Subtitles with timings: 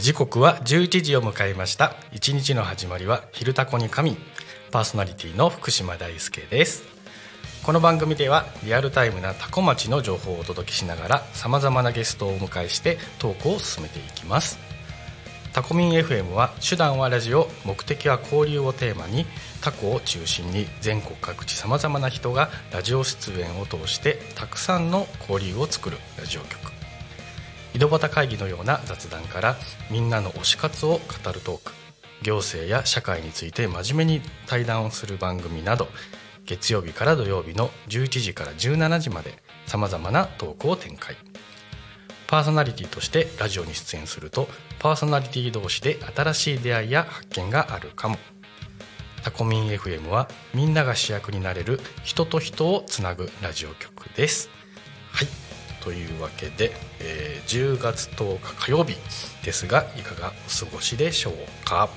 [0.00, 1.94] 時刻は11時を迎えました。
[2.10, 4.16] 一日の始まりは昼タコに神。
[4.70, 6.84] パーソナリティの福島大輔です。
[7.62, 14.58] この番組ではリアルタイムなタコ町の情報をお届けしながらさまざまなゲストをお迎えしてトークを進めていきます。
[15.52, 19.26] タコミン FM は手段はラジオ目的は交流をテーマに
[19.60, 26.79] タコを中心に全国各地さまざまな人がラジオ出演を通してたくさんの交流を作るラジオ局。
[27.72, 29.56] 井戸端会議のような雑談から
[29.90, 31.72] みんなの推し活を語るトーク。
[32.22, 35.88] 行政や社会について真面目に対談をする番組など
[36.44, 41.16] 月曜日から土曜日の11時から17時までさまざまなトークを展開。
[42.26, 44.48] パーソナリティとしてラジオに出演すると
[44.78, 48.18] パーソナリティ同士で新しい出会いや発見があるかも。
[49.22, 54.59] タコミン FM はみんなが主役になれる人と人をつなぐラジオ局です。
[55.82, 58.96] というわけで、えー、10月10日火曜日
[59.44, 61.34] ですがいかがお過ごしでしょう
[61.66, 61.88] か、はい。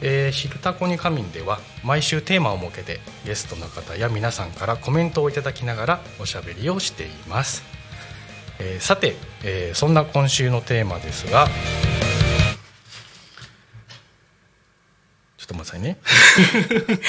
[0.00, 7.62] えー、昼タコに仮眠では毎週テーマを設けてゲストの方や皆さんからコメントをいただきながらおしゃべりをしています、
[8.60, 11.48] えー、さて、えー、そんな今週のテーマですが
[15.36, 15.98] ちょっと待ってくださいね、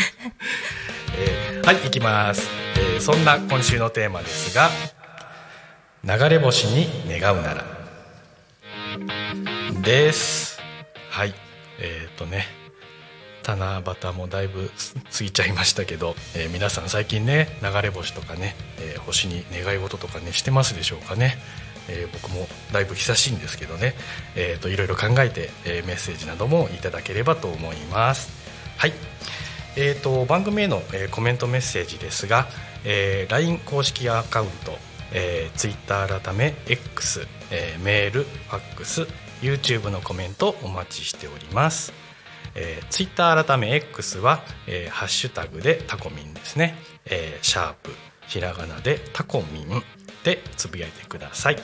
[1.18, 4.70] えー、はい行きます、えー、そんな今週のテーマですが
[6.04, 7.66] 流れ星に願うなら。
[9.82, 10.60] です。
[11.10, 11.34] はい。
[11.80, 12.46] えっ、ー、とね。
[13.46, 14.70] 七夕もだいぶ
[15.12, 21.36] 過ぎちゃいましたけど、えー、皆さん最近ね流れ星とかね、えー、星に願い事とかねしてますでしょうかね、
[21.90, 23.96] えー、僕もだいぶ久しいんですけどね、
[24.36, 28.30] えーと、いろいろ考えて、え、メッセージなどもいただければと思います。
[28.78, 28.94] はい。
[29.76, 32.48] えーと、番組への、え、コメントメッセージですが、
[32.86, 34.78] えー、LINE 公式アカウント、
[35.14, 39.08] えー、Twitter 改め X、えー、メールファックス
[39.42, 41.94] YouTube のコメントお待ちしております。
[42.56, 46.76] えー、ツイッター改め X は、えー、ハッシュタグでタコミンですね、
[47.06, 47.92] えー、シャープ
[48.28, 49.84] ひらがなでタコミン
[50.24, 51.58] でつぶやいてください。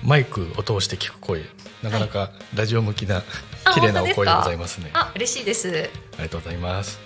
[0.04, 1.44] マイクを通して聞く声
[1.84, 3.24] なかなかラジオ向きな、
[3.66, 4.90] あ綺麗なお声でございますね。
[4.94, 5.70] あ嬉しいです。
[5.70, 7.00] ありがとうございます。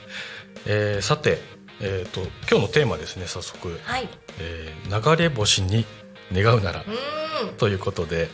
[0.66, 1.40] えーさて、
[1.82, 4.08] えっ、と今日のテーマですね早速、はい。
[4.40, 5.86] えー流れ星に
[6.34, 6.84] 願うなら。
[7.58, 8.30] ということで。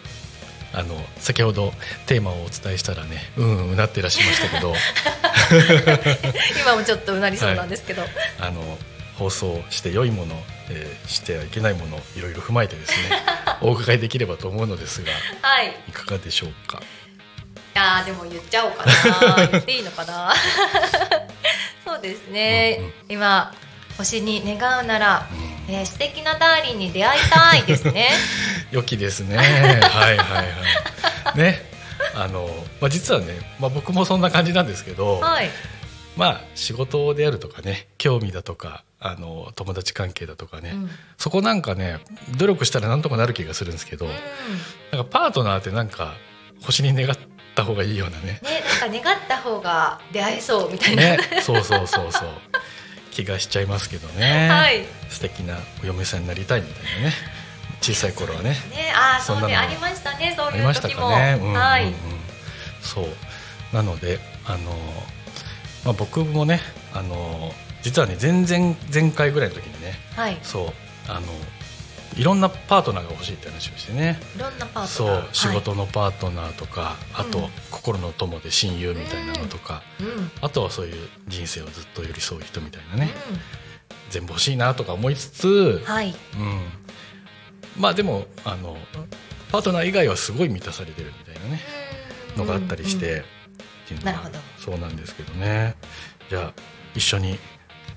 [0.74, 1.72] あの先ほど
[2.08, 4.76] テーマをお伝えしたらねうんうんうなってらっしゃいましたけど。
[6.62, 8.04] 今もちょっとうなりそうなんですけど、
[8.40, 8.78] あの
[9.18, 10.36] 放送して良いもの、
[10.70, 12.98] えーしてはいけないものいろいろ踏まえてですね
[13.62, 15.12] お伺いできればと思うのですが
[15.42, 15.74] はい。
[15.88, 16.82] いかがでしょうか？
[17.74, 20.34] あーでも言っちゃおうかな言っていいのかな
[21.98, 22.92] そうですね、うんうん。
[23.10, 23.52] 今
[23.98, 25.28] 星に願うなら、
[25.68, 25.74] うん。
[25.74, 28.10] えー素敵なダーリンに出会いたいですね。
[28.72, 29.36] 良きですね。
[29.38, 30.44] はいはいは
[31.36, 31.38] い。
[31.38, 31.62] ね。
[32.16, 32.48] あの、
[32.80, 35.50] まあ、実はね、まあ、僕もそんな感じなんですけど、はい。
[36.16, 40.92] まあ仕事であるとかね興味だとかあの友達関係だとかね、うん。
[41.18, 42.00] そこなんかね
[42.38, 44.12] 努力したらなんとかなる気がするんですけど、うん。
[44.92, 46.16] なんかパートナーってなんか
[46.62, 47.18] 星に願っ
[47.58, 48.40] た方がいいようなね。
[48.44, 52.30] ねなんか願った方が出会えそうみたいな、ねそうそうそうそう。
[53.12, 54.86] 気がしちゃいますけどね、はい。
[55.10, 57.14] 素敵なお嫁さんになりたいみたいなね。
[57.82, 58.50] 小さい頃はね。
[58.50, 61.38] ねあーそうねありましたねそういありましたう時も、かね。
[61.40, 61.56] うんうんうん。
[61.56, 61.94] はい。
[62.82, 63.06] そう。
[63.74, 64.72] なのであの、
[65.84, 66.62] まあ、僕もね
[66.94, 67.52] あの
[67.82, 70.38] 実はね前々前回ぐらいの時にねはい。
[70.44, 70.74] そう
[71.08, 71.28] あの
[72.18, 74.20] いろんなパートナーが欲しいって話をしてね。
[74.36, 75.22] いろんなパートナー。
[75.22, 80.10] そう仕は事のパートナーとか、あと、うん心の友で親友みたいなのとか、い、うん。
[80.10, 83.12] うんあとはそういう人生をずっと寄り添う人みたいなね、
[84.10, 86.10] 全部欲しいなとか思いつつ、はい。
[86.10, 86.62] うん、
[87.78, 88.78] まあでもあの
[89.52, 91.62] パートナー以外はすごい満たされてるみたいなね。
[92.36, 93.24] のがあったりして、うんっ
[93.88, 94.40] ていうのはなるほど。
[94.60, 95.76] そうなんですけどね。
[96.30, 96.54] じゃあ
[96.94, 97.40] 一緒に、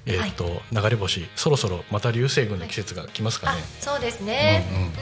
[0.06, 4.92] えーと流れ星そろそろまた流星群の季節が来ますかあね、そうですね、うんうんうん。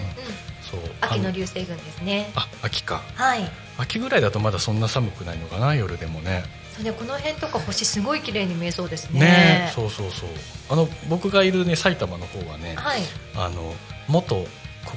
[0.70, 2.30] そう秋のあ流星群ですね。
[2.34, 3.02] あ秋か。
[3.14, 3.50] はい。
[3.78, 6.44] 秋ぐらいだとまだそんな寒くないのかな夜でもね。
[6.74, 9.20] そうねこの辺とか星すごい綺麗に見えそうですね。
[9.20, 10.28] ねそうそうそう。
[10.68, 13.00] あの僕がいるね埼玉の方はね、はい。
[13.34, 13.74] あの
[14.08, 14.46] 元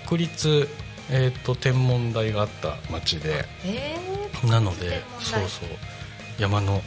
[0.07, 0.67] 国立、
[1.09, 3.95] えー、と天文台があった町でえ
[4.47, 5.69] なのでそうそう。
[6.37, 6.81] 山の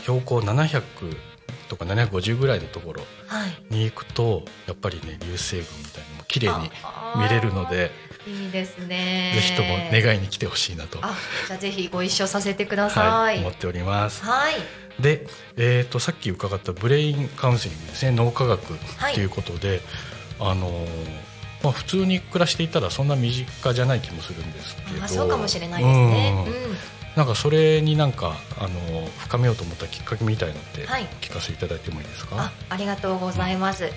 [0.00, 0.82] 標高700
[1.72, 3.02] とか750ぐらいのところ
[3.70, 6.70] に行くとやっぱりね流星群みたいなのも綺麗に
[7.16, 7.90] 見れるので
[8.26, 9.32] いいですね。
[9.34, 11.14] ぜひとも願いに来てほしいなと、あ
[11.48, 14.22] じゃあぜひご一緒させてくださはいい、思っております。
[14.22, 14.54] はい。
[15.00, 15.26] で、
[15.56, 18.60] えー、とさっき伺ったブレインカウンセリングですね脳科学
[19.14, 19.80] ということで、
[20.38, 20.86] あのー
[21.64, 25.04] まあ、普通に暮らしていたらそんな身近じゃない気もするんですけど。
[25.04, 26.46] あそうかもしれないですね。
[26.46, 26.76] うんうん
[27.16, 31.06] なんかそれになんか、あのー深めようと思ったきっかけみたいのってはい。
[31.20, 33.90] 聞かせていただいてもいいですか、あありがとうございます、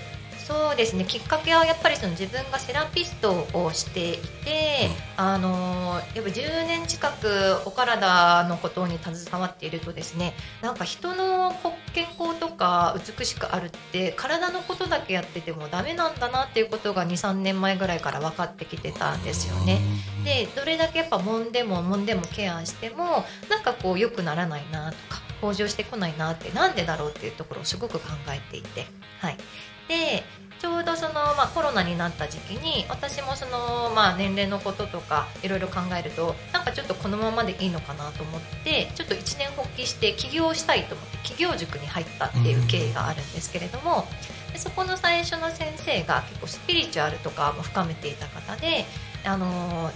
[0.46, 1.04] そうですね。
[1.04, 11.52] きっかけはやっぱりその自分がセラピストをしていて、あのやっぱ10年近くお体のことに携わっているとですねなんか人の
[11.94, 19.80] 健康とか美しくあるって体のことだけやっててもダメなんだなっていうことが23年前ぐらいから分かってきてたんですよね。
[20.24, 28.86] でどれだけやっぱ揉んでも揉んでもケアしてもなんかこう良くならないなとか向上してこないなってなんでだろうっていうところをすごく考えていて。
[29.18, 29.36] はい
[29.88, 30.24] で
[30.58, 44.06] ちょうどその、まあ、コロナになった時期に私もその、まあ、年齢のこととかいろいろ考えるとなんかちょっとこのままでいいのかなと思ってちょっと一年発起して起業したいと思って起業塾に入ったっていう経緯があるんですけれども、
[44.52, 48.86] でそこの最初の先生が結構スピリチュアルとかも深めていた方で、
[49.24, 49.90] あの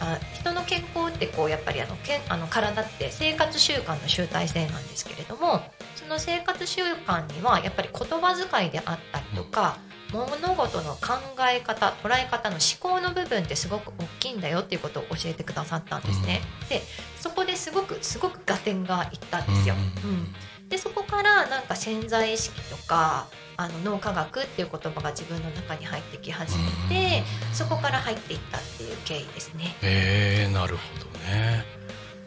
[0.00, 5.62] あ人の健康ってこうやっぱりあのけあの体って生活習慣の集大成なんですけれども
[6.04, 9.78] その生活習慣にはやっぱり言葉遣いであったりとか、
[10.12, 11.14] 物事の考
[11.50, 16.42] え方捉え方の思考の部分ってすごく大きいんだよっていうことを教えてくださったんですね。
[16.68, 16.82] で
[17.18, 19.74] そこですごくすごく合点がいったんですよ。
[20.04, 20.10] うん。
[20.10, 20.68] うん。
[20.68, 29.74] でそこからなんか潜在意識とかあの脳科学っていう言葉が自分の中に入ってき始めてそこから入っていったっていう経緯ですね。
[29.82, 31.64] えー、なるほどね。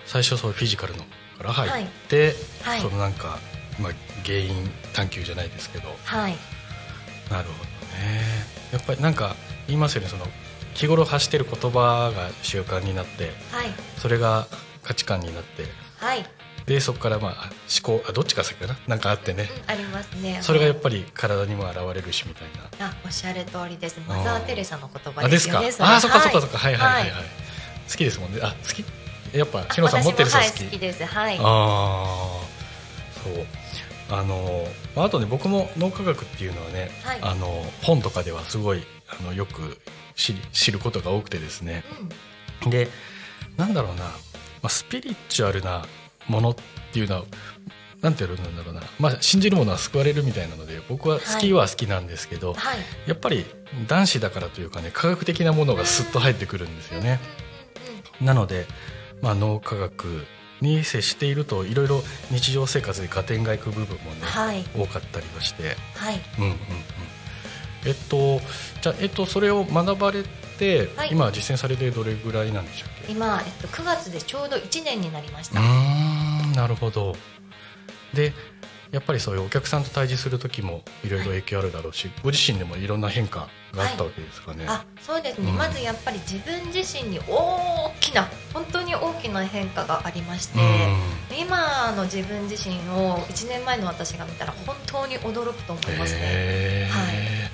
[0.06, 1.04] 最初そうフィジカルの
[1.38, 2.82] から入って、はい。
[2.82, 3.40] そのなんか、
[3.80, 3.92] まあ、
[4.26, 5.96] 原因探求じゃないですけど。
[6.04, 6.38] はい、
[7.30, 7.64] なるほど
[7.98, 8.24] ね。
[8.72, 9.36] やっぱりなんか
[9.68, 10.26] 言いますよねその
[10.74, 13.68] 日頃発してる言葉が習慣になってはい、
[13.98, 14.48] それが
[14.84, 15.64] 価値観になって。
[15.98, 16.24] はい、
[16.68, 17.50] でそこからまあ
[17.84, 18.78] 思考あどっちが先かな？
[18.88, 19.50] なんかあってね。
[19.68, 20.40] うんありますね。
[20.44, 22.48] それがやっぱり体にも現れるしみたい
[22.80, 22.88] な。
[22.88, 24.00] あおっしゃる通りです。
[24.08, 26.14] マザー・テレサの言葉あですかですよねそれ。
[26.14, 26.42] あそっかそっかはい。
[26.42, 26.58] そっか。
[26.58, 27.24] はいはいはいはい、はい。
[27.90, 28.40] 好きですもんね。
[28.44, 28.86] あ好き？
[29.36, 30.46] やっぱしのさん持ってる人好き？
[30.46, 31.06] はい好きです。
[31.06, 31.38] はい。
[31.38, 31.44] ああ
[33.24, 33.46] そう
[34.10, 37.20] あのまああとね僕も脳科学っていうのはね、はい。
[37.22, 37.48] あの
[37.84, 39.78] 本とかではすごいあのよく
[40.16, 41.84] 知り知ることが多くてですね。
[42.64, 42.70] うん。
[42.70, 42.88] で
[43.58, 44.12] なんだろうな、ま
[44.64, 45.86] あ、スピリチュアルな
[46.28, 46.56] ものっ
[46.94, 47.24] ていうのは
[48.02, 52.78] なんて言うんだろうな、まあ、信じるものは救われるみたいなので僕は好きは好きなんですけど、はい。
[53.08, 53.46] やっぱり
[53.88, 57.20] 男子だからというかね科学的なものがスッと入ってくるんですよね。
[58.22, 58.66] なので、
[59.22, 60.26] まあ、脳科学
[60.62, 64.64] に接しているといろいろ日常生活で合点がいく部分もね、はい。
[64.76, 66.22] 多かったりはして、はい。
[66.40, 66.58] うんうんうん、
[67.86, 68.42] えっと
[68.82, 70.24] じゃあ、えっと、それを学ばれ
[70.58, 71.10] て、はい。
[71.12, 75.62] 今実践されてどれぐらいなんでしょう今、えっと、9月でちょうど1年になりましうた、
[76.60, 77.16] なるほど。
[78.14, 78.34] で
[78.92, 84.66] やっぱりそういうお客さんと対峙する時もいろいろ影響あるだろうし、ご自身でもいろんな変化があったわけですかね。
[84.68, 85.58] あそうですね、うん。
[85.58, 91.38] まずやっぱり自分自身に大きな本当に大きな変化がありまして、うん。
[91.38, 97.48] 今の自分自身を1年前の私が見たら本当に驚くと思いますね、はい。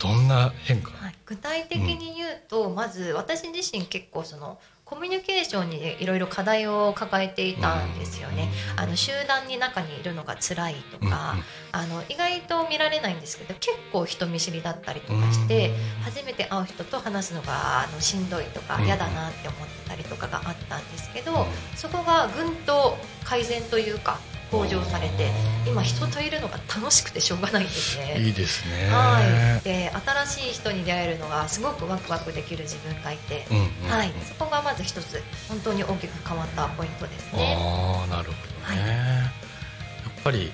[0.00, 4.58] どんな変化、はい、具体的に言うと、まず私自身結構その
[4.88, 8.48] コミュニケーションにいろいろ課題を抱えていたんですよね。
[8.74, 11.36] あの集団に中にいるのが辛いとか、
[11.72, 21.46] あの意外と見られないんですけど結構人見知りだったりとかして、初めて会う人と話すのがあのしんどいとかうん嫌だなって思ってたりとかがあったんですけど、うん。
[21.76, 24.18] そこがぐんと改善というか
[24.50, 25.30] 向上されて
[25.66, 28.20] 今人といるのが楽しくてしょうがないんですね。
[28.20, 28.88] いいですね。
[28.90, 37.56] はい、で新しい人に出会えるのがすごくワクワクできる自分がいて、うんうんはい、そこがまず一つ本当に大きく変わったポイントですね。
[37.58, 39.38] ああなるほどね、はい
[40.18, 40.50] やっぱり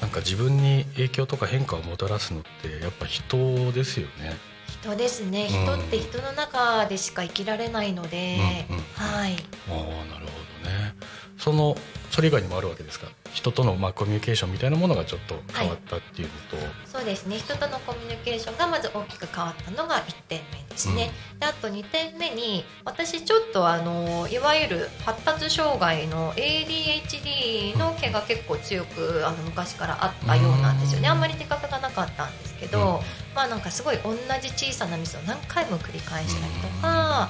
[0.00, 4.36] なんか自分に影響とか変化をもたらすのってやっぱ人ですよね。
[4.82, 9.36] 人ですね、うん人って人の中でしか生きられないので、うんうんはい、
[9.68, 9.76] ああ
[10.12, 10.32] なるほ
[10.64, 10.94] どね。
[11.40, 11.76] その
[12.10, 13.06] それ以外にもあるわけですか？
[13.32, 17.36] 人とのまあコミュニケーションみたいなものがちょっと変わったっていうのと、そうですね。
[17.38, 31.08] 人とのコミュニケーションがまず大きく変わったのが1点目ですね、であと2点目に私ちょっとあのいわゆる発達障害の ADHD の毛が結構強くあの昔からあったようなんですよね。
[31.08, 33.02] あんまり自覚がなかったんですけど、
[33.34, 37.28] まあなんかすごい同じ小さなミスを何回も繰り返したりとか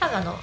[0.00, 0.38] 多分あの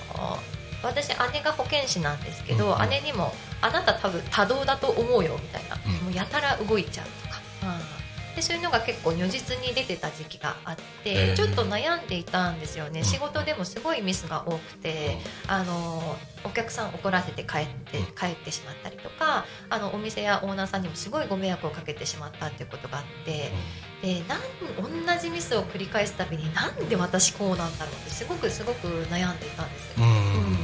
[0.85, 5.91] 私姉が保健師なんですけど、うん姉にも「あなた多分多動だと思うよ」みたいな、うん。
[6.05, 7.41] もうやたら動いちゃうとか、
[8.35, 13.05] でそういうのが結構如実に出てた時期があって、ちょっと悩んでいたんですよね、うん。
[13.05, 18.05] 仕事でもすごいミスが多くて、あのお客さん怒らせて帰ってうん。
[18.07, 23.51] 帰ってしまったりとかあのお店やオーナーさんにもすごいご迷惑をかけてしまったっていうことがあって。
[24.01, 30.05] でなん同じミスを繰り返すたびになんで私こうなんだろうってすごくすごく悩んでいたんですよ。
[30.05, 30.57] うんうん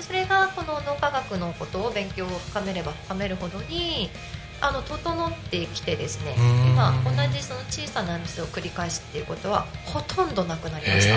[0.00, 4.10] それがこの脳科学のことを勉強を深めれば深めるほどに
[4.60, 6.70] あの整ってきてですねうん。
[6.72, 11.14] 今同じその小さなミスを繰り返すっていうことはほとんどなくなりました。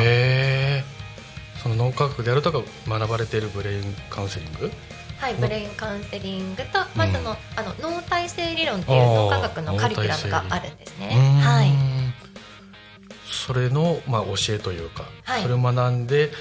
[1.63, 4.71] その脳科学であるとか学ばれているブレインカウンセリング？
[5.17, 11.10] はい、ブレインカウンセリングと、まあ、そのあの脳体性理論っていう脳科学のカリキュラムがあるんですね。
[11.12, 11.39] うーん。
[11.39, 11.72] はい。
[13.31, 15.41] それの、まあ、教えというか、はい。
[15.41, 16.31] それを学んで、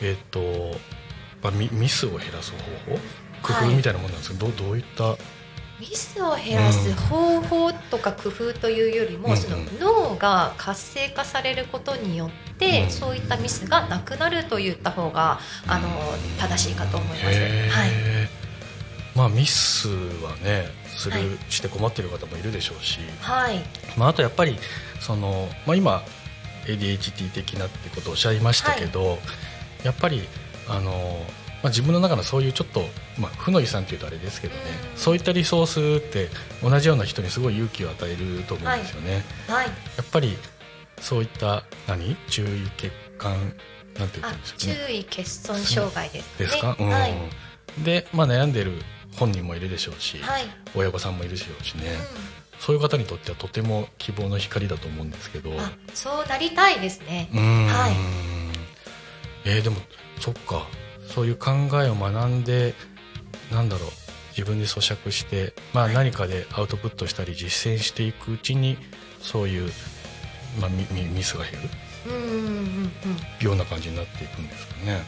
[0.00, 0.40] えっと
[1.42, 2.58] まあ、ミミスを減らす方
[2.92, 2.98] 法？
[3.42, 3.74] 工夫はい。
[3.74, 5.16] みたいなものなんですけど、どうどういった
[5.80, 9.36] ミスを減らす方法とか工夫というよりも、うん。
[9.36, 12.90] その脳が活性化されることによって、うん。
[12.90, 15.88] そういったミスがなくなると言った方があの
[16.38, 17.24] 正しいかと思います。
[17.24, 17.90] はい、
[19.16, 21.22] まあミスはねする、はい。
[21.48, 23.60] して困ってる方もいるでしょうし、はい、
[23.96, 24.58] まあ、あとやっぱり
[25.00, 26.02] その、まあ、今
[26.66, 29.18] ADHD 的なってことをおっしゃいましたけど、
[29.82, 30.28] やっぱり
[30.68, 31.24] あの、
[31.62, 32.82] まあ、自分の中のそういうちょっと、
[33.18, 34.60] まあ、負の遺産っていうとあれですけどね、
[34.92, 34.98] うん。
[34.98, 35.66] そういったリソー
[36.00, 36.28] スって
[36.62, 39.22] 同じような人にすごい勇気を与えると思うんですよね。
[39.46, 40.36] はい、やっぱり
[41.00, 42.16] そういった何？
[42.28, 43.32] 注意欠陥？
[43.98, 44.76] なんて言あうんですかね。
[44.86, 46.46] 注意欠損障害ですね。
[46.46, 46.88] ですか、うん。
[46.88, 47.14] はい、
[47.84, 48.72] で、まあ、悩んでる
[49.16, 51.82] 本人もいるでしょうし、はい、親御さんもいるでしょうしね、
[52.58, 55.50] うそういう方にとってはとても希望の光だと思うんですけど。
[55.92, 57.28] そうなりたいですね。
[57.32, 57.66] うーん。
[57.66, 57.92] はい。
[59.44, 59.76] えーでも
[60.20, 60.66] そっか
[61.14, 61.50] そういう考
[61.82, 62.74] えを学んで
[63.52, 63.90] なんだろう
[64.30, 68.78] 自分で咀嚼して、まあ、何かでアウトプットしたり実践していくうちに
[69.20, 69.70] そういう、
[70.60, 71.68] まあ、ミミミスが減る。
[73.40, 75.02] ような感じになっていくんですかね。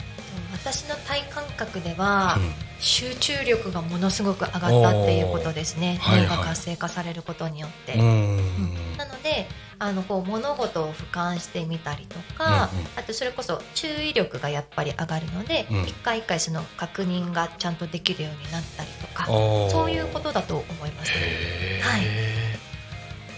[0.53, 2.53] 私の体感覚では、うん。
[2.79, 6.01] 集中力がものすごく上がったっていうことですね。
[6.03, 8.03] 脳が活性化されることによって、うん。
[8.03, 9.49] うんなので
[9.79, 12.87] あのこう物事を俯瞰してみたりとか、うんうん。
[12.97, 15.83] あとそれこそ注意力がやっぱり上がるので、うん。
[15.83, 21.13] 一回一回その確認がちゃんとできるようになったりとかそういうことだと思います。
[21.15, 21.89] へー。
[21.89, 22.03] はい。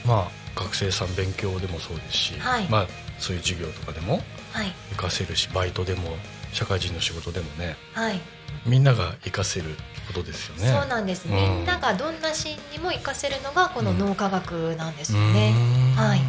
[0.06, 2.68] まあ学生さん勉強でもそうですし、はい。
[2.68, 2.86] まあ
[3.18, 4.22] そういう授業とかでも
[4.52, 4.72] はい。
[4.90, 6.16] 活かせるしバイトでも
[6.54, 8.20] 社会人の仕事でもねはい、
[8.64, 9.66] みんなが活かせる
[10.06, 10.68] ことですよね。
[10.68, 11.34] そうなんです、うん。
[11.34, 15.52] みんながどんなシーンにも活かせるのがこの脳科学なんですようね。
[15.54, 15.96] ーん。
[15.96, 16.20] はい。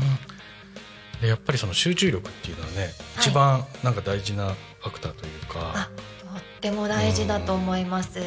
[1.21, 2.91] でやっぱりその集中力っていうのはね、はい。
[3.19, 5.73] 一番なんか大事なファクターというか。
[5.75, 5.89] あ、
[6.21, 8.19] とっても大事だと思います。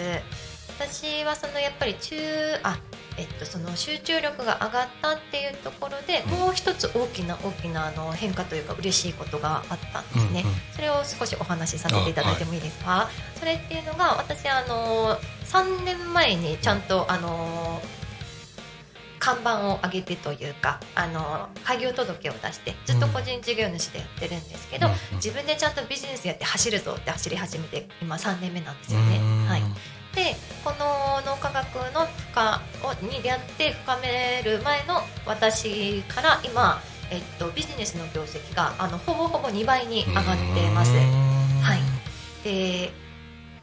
[0.79, 2.17] 私はそのやっぱり中
[2.63, 2.79] あ
[3.17, 10.43] えっとその集中力が上がったっていうところで、うんもう一つ大きな大きなあの変化というか嬉しいことがあったんですね。
[10.45, 13.09] うんうんそれを少しお話しさせていただいてもいいですか？
[13.39, 17.83] それっていうのが私あの3年前にちゃんとあの
[19.19, 29.19] 看板を上げてというかあの開業届を出してずっと個人事業主でやってるんですけど、うんうん自分でちゃんとビジネスやって走るぞって走り始めて今3年目なんですよね。
[30.65, 40.93] この脳科学の深をに出会って深める前の私から今、えっと、ビジネスの業績があのほぼほぼ2倍に上がってます。
[40.93, 41.81] はい
[42.45, 42.93] で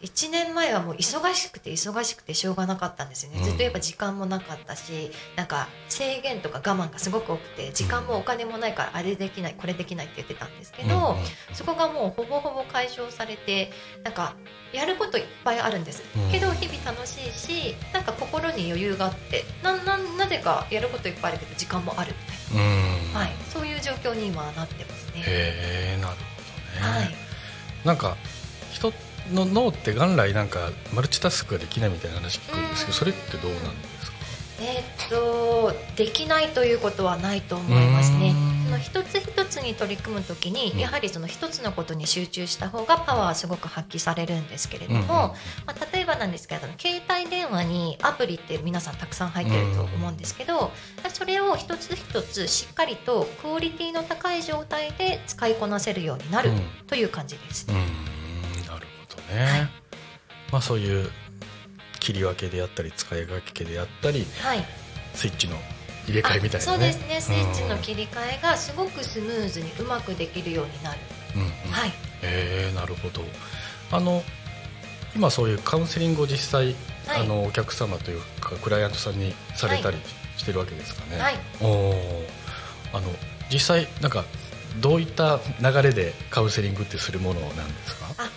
[0.05, 3.43] 1年前はもう忙しくて忙しくてしょうがなかったんですよね、うん。
[3.43, 11.17] ずっとやっぱ時間もなかったしなんか制限とか我慢がすごく多くて時間もお金もないからあれできないこれできないって言ってたんですけど、
[11.53, 13.71] そこがもうほぼほぼ解消されて
[14.03, 14.35] なんか
[14.71, 16.31] やることいっぱいあるんです、うん。
[16.31, 22.13] けど日々楽しいしなんか心に余裕があってなななぜかやることいっぱいあるけど時間もある
[22.53, 23.13] みたいうん。
[23.13, 25.23] な、はい、そういう状況に今はなってますね。
[25.25, 26.19] へえなるほ
[26.81, 27.15] どね、はい。
[27.85, 28.34] なんか人
[29.31, 32.93] の脳って元来なんかマルチタスクができないみたいな話聞くんですけどうん。
[32.93, 34.15] それってどうなんですか？
[34.57, 38.33] えーっとできないということはないと思いますね。
[38.35, 38.65] うん。
[38.65, 40.55] その一つ一つに取り組むときうん。
[40.55, 45.33] にやはりその一つのことに集中した方がパワーはすごく発揮されるんですけれども、ま
[45.67, 50.71] あ、例えばなんですけど携帯電話にアプリって皆さんたくさん入ってると思うんですけど
[51.13, 56.61] それを一つ一つしっかりとクオリティの高い状態で使いこなせるようになるうん。
[56.87, 57.67] という感じです。
[57.69, 58.14] うーん
[59.33, 59.69] なるほどね、
[60.51, 61.09] まあそういう
[61.99, 64.65] 切り分けであったり使い分けであったりはい。
[65.13, 65.57] スイッチの
[66.07, 66.73] 入れ替えみたいなね。
[66.73, 67.21] そうですね。
[67.21, 67.81] スイッチのうん。
[67.81, 70.99] 切り替えがすごくスムーズにうまくできるようになる、
[71.35, 71.47] うんうん。
[71.71, 71.89] はい。
[71.89, 73.21] へえなるほど。
[73.91, 74.23] あの
[75.15, 76.75] 今そういうカウンセリングを実際、
[77.07, 77.21] はい。
[77.21, 79.97] あのお客様というかクライアントさんにされたり
[80.37, 81.35] してるわけですかね、はい。
[81.61, 82.27] おー。
[82.93, 83.09] あの
[83.49, 84.25] 実際なんか
[84.81, 88.05] どういった流れでカウンセリングってするものなんですか？
[88.17, 88.29] あ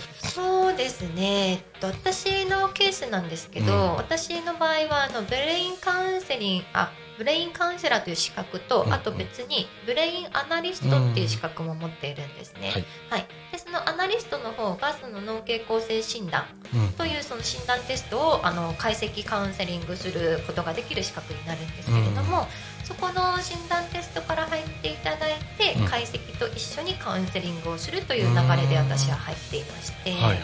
[0.79, 3.95] ですね、えっと、私のケースなんですけど、うん。
[3.97, 12.71] 私の場合はあのブレインカウンセリングあブレインカウンセラーという資格と、うんあと別にブレインアナリストっていう資格も持っているんですね。
[12.71, 12.85] はい。
[13.11, 16.93] はい、でそのアナリストの方がその脳傾向性診断うん。
[16.93, 22.47] というその診断テストをあの解析カウンセリングすることができる資格になるんですけれども、
[22.88, 25.87] そこの診断テストから入っていただいて、うん。
[25.87, 30.40] 解析と一緒にカウンセリングをするという流れで私は入っていまして、はいはいはい。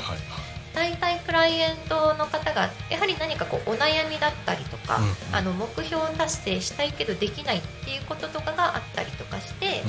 [0.74, 5.34] 大体クライアントの方がやはり何かこうお悩みだったりとか、うん。
[5.34, 9.82] あの目標達成したいけどできないっていうこととかがあったりとかして、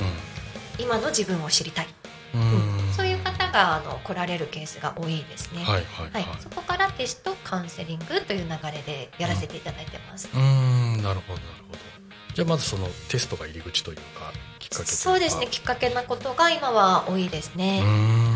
[0.78, 1.88] 今の自分を知りたい、
[2.34, 2.40] うん。
[2.40, 2.44] う
[2.90, 2.92] ん。
[2.92, 5.62] そういう方があの来られるケースが多いですね。
[5.62, 6.22] はいはいははい。
[6.22, 10.30] い、そこからテストカウンセリングという流れでやらせていただいてます。
[10.32, 11.02] うーん。
[11.02, 11.95] なるほどなるほど
[12.36, 17.80] じゃあまずそのテストが入り口というかきっかけそうですねきっかけなことが今は多いですうね。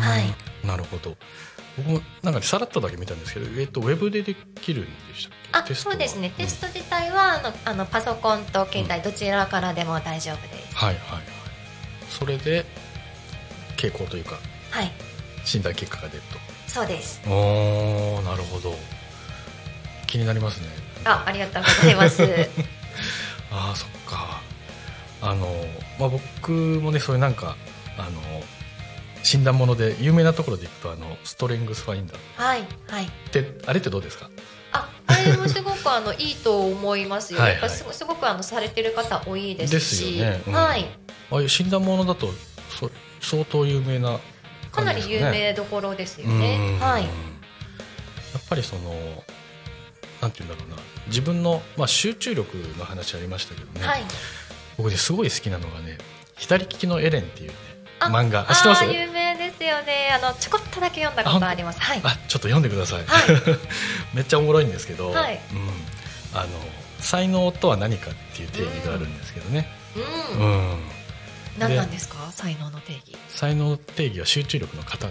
[0.01, 0.65] はい。
[0.65, 1.15] なるほど。
[1.77, 5.73] 僕もなんかねさらっとだけ見たんですけど、えっと、ウェブでできるんでしたっけ？
[5.73, 6.33] あそうですね。
[6.35, 10.75] テスト自体はあのあのパソコンと携帯どちらからでも大丈夫です。
[10.75, 11.23] はいはいはい。
[12.09, 12.65] それで
[13.77, 14.39] 傾向というか
[14.71, 14.91] はい。
[15.45, 16.23] 診断結果が出る
[16.65, 17.19] そうです。
[17.19, 18.75] とおーなるほど。
[20.07, 20.69] 気になりますね。
[21.05, 22.23] あありがとうございます。
[23.51, 24.41] ああそっか
[25.21, 25.47] あの、
[25.99, 27.55] まあ、僕もねそういうなんか
[27.97, 28.11] あの
[29.23, 33.05] 診断もので有名なところでいくとあのストレングスファインダーはいはい。
[33.05, 34.29] ってあれってどうですか？
[34.73, 37.39] ああれもすごくあの いいと思いますよ。
[37.41, 40.85] はいやっぱすごすごくあのされてる方多いですし、ですよねうんはい。
[41.31, 42.33] ああいう診断ものだと
[42.69, 42.89] そ
[43.21, 44.19] 相当有名な
[44.71, 46.77] かなり有名どころですようんね。
[46.79, 47.09] はいや。
[48.39, 49.23] っぱりその
[50.21, 50.81] なんて言うんだろうな。
[51.07, 54.03] 自分の、まあ、集中力の話ありましたけどね、はい。
[54.77, 55.97] 僕ねすごい好きなのがね
[56.37, 57.55] 左利きのエレンっていうね
[57.99, 58.49] あ漫画。
[58.49, 58.85] あ知ってます？
[58.85, 60.09] 有名ですよね。
[60.13, 61.79] あのちょこっとだけ読んだことあります。
[61.79, 62.01] はい。
[62.03, 63.57] あちょっと読んでください、は
[64.13, 65.39] めっちゃおもろいんですけど、はい。
[65.51, 66.49] うん、あの
[66.99, 69.99] 才能とは何かっていう定義があるんですけどね、う
[70.39, 70.71] うん。
[70.73, 70.79] ん
[71.57, 72.31] 何なんですか？
[72.31, 73.17] 才能の定義。
[73.29, 75.07] 才能の定義は集中力の型。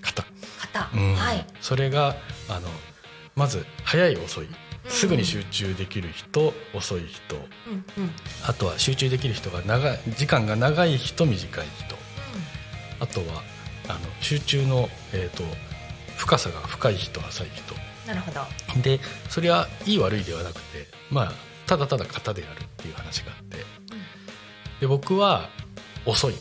[0.00, 0.24] 型、
[0.60, 1.14] 型、うん。
[1.14, 1.46] はい。
[1.60, 2.16] それが
[2.48, 2.68] あの
[3.34, 4.48] まず早い遅い。
[4.88, 7.36] すぐに集中できる人、遅い人。
[7.36, 8.04] うんうん。
[8.04, 8.10] うん
[8.46, 11.96] あとは集中できる人が長い時間が長い人短い人
[12.98, 13.42] あとは
[13.88, 15.44] あの集中の、えー、と
[16.16, 17.74] 深さが深い人浅い人
[18.06, 18.40] なるほど。
[18.82, 21.32] でそれはいい悪いではなくてまあ
[21.66, 23.58] ただただ型であるっていう話があって。
[24.80, 25.48] で僕は
[26.04, 26.34] 遅い。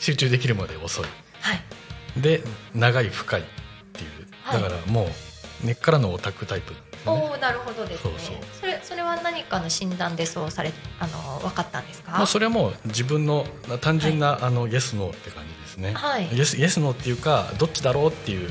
[0.00, 1.04] 集中できるまで遅い。
[1.40, 2.20] はい。
[2.20, 2.42] で
[2.74, 3.44] 長い深いっ
[3.92, 4.26] ていう。
[4.42, 4.62] はい。
[4.62, 5.06] だからもう
[5.64, 8.10] 根っからのオタクタイプね、おおなるほどですね。
[8.10, 8.36] そうそう。
[8.60, 12.12] それそれは何かの診断でそうされあの分かったんですか？
[12.12, 13.44] まあ、それはもう自分の
[13.80, 16.28] 単純な、あのイエスノーって感じですね、はい。
[16.34, 18.50] イエスイエスノーっていうかどっちだろうっていう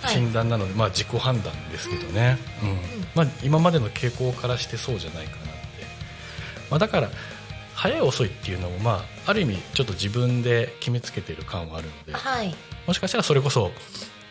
[0.00, 0.14] はい。
[0.14, 2.78] 診断なので、まあ自己判断ですけどね、うん。
[3.16, 5.48] まあ、今までの傾向からしてそうじゃないかなって、
[6.70, 7.10] まあ、だから
[7.74, 12.12] 早い遅いっていうのも、まあ、ある意味ちょっと自分で決めつけてる感はあるので。
[12.12, 12.54] はい。
[12.86, 13.72] もしかしたらそれこそ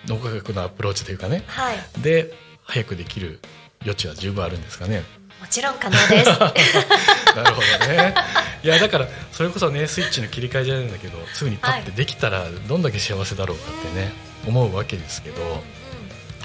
[0.07, 1.43] 脳科学のアプローチというかね。
[1.47, 1.77] はい。
[2.01, 3.39] で早くできる
[3.81, 5.03] 余地は十分あるんですかね。
[5.39, 6.29] もちろん可能です。
[7.35, 8.15] なるほどね。
[8.63, 14.11] いやだからそれこそねスイッチの切り替えじゃないんだけどすぐにパッてできたらどんだけ幸せだろうかってね
[14.47, 15.63] 思うわけですけど。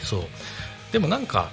[0.03, 0.25] そう。
[0.92, 1.51] でもなんか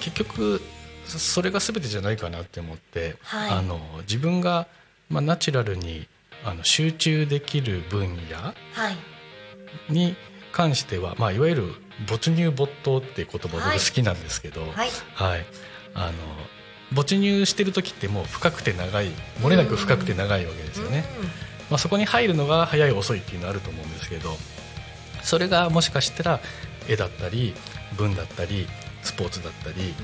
[0.00, 0.62] 結局
[1.06, 3.50] そそれが全てじゃないかなって思って、はい。
[3.50, 4.66] あの自分が、
[5.08, 6.08] まあ、ナチュラルに
[6.44, 8.54] あの集中できる分野は
[8.90, 8.96] い。
[9.88, 10.16] に
[10.56, 11.74] 関しては、まあ、いわゆる
[12.08, 13.78] 没入没頭っていう言葉はい。
[13.78, 14.72] 僕好きなんですけど、はい。
[15.14, 15.46] はい、
[15.94, 16.12] あの
[16.92, 19.08] 没入してる時ってもう深くて長い
[19.40, 21.04] 漏れなく深くて長いわけですよね、
[21.68, 24.30] まあ、そこに入るのが早い遅いっていうのはあると思うんですけど
[25.22, 26.40] それがもしかしたら
[26.88, 27.54] 絵だったり
[27.96, 28.68] 文だったり
[29.02, 29.94] スポーツだったり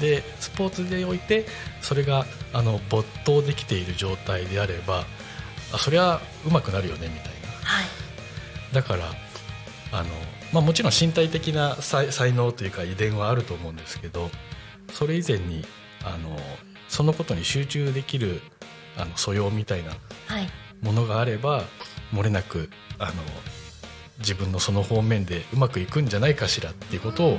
[0.00, 1.46] でスポーツでおいて
[1.82, 5.04] それがあの没頭できている状態であれば
[5.72, 7.48] あそりゃうまくなるよねみたいな。
[7.64, 7.86] はい。
[8.72, 9.04] だから
[9.92, 10.08] あの、
[10.52, 14.30] まあ、もちろん身体的な才才能というか遺伝はあると思うんですけど
[14.92, 15.64] それ以前に
[16.04, 16.36] あの
[16.88, 18.40] そのことに集中できる
[18.96, 19.90] あの素養みたいな
[20.26, 20.48] はい。
[20.82, 21.62] ものがあれば
[22.12, 23.12] 漏れなくあの
[24.18, 27.38] 自分のその方面でうまくいくんじゃないかしらっていうことを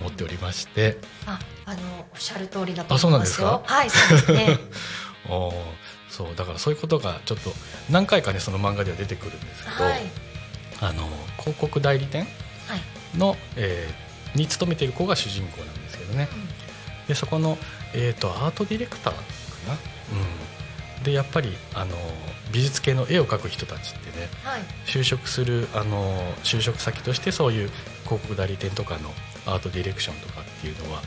[0.00, 0.96] 思っておりまして、
[1.26, 1.80] ああの
[2.12, 3.62] おっしゃる通りだとあそう思ないんですか？
[3.62, 4.58] ますよはいそうですね。
[5.28, 5.54] おー
[6.08, 7.52] そうだからそういうことがちょっと
[7.90, 10.02] 何回かねその漫画では出てくるんですけど、はい
[10.80, 12.24] あの広告代理店
[12.66, 13.18] はい。
[13.18, 16.28] の、えーに勤めている子が主人公なんですけどね、
[17.06, 17.56] でそこの、
[17.94, 19.20] えー、とアートディレクターか
[19.66, 19.74] な、
[20.98, 21.96] うん、でやっぱりあの
[22.52, 24.60] 美術系の絵を描く人たちってねはい。
[24.86, 27.70] 就職するあの就職先としてそういう
[28.04, 29.10] 広告代理店とかの
[29.46, 31.00] アートディレクションとかっていうのは、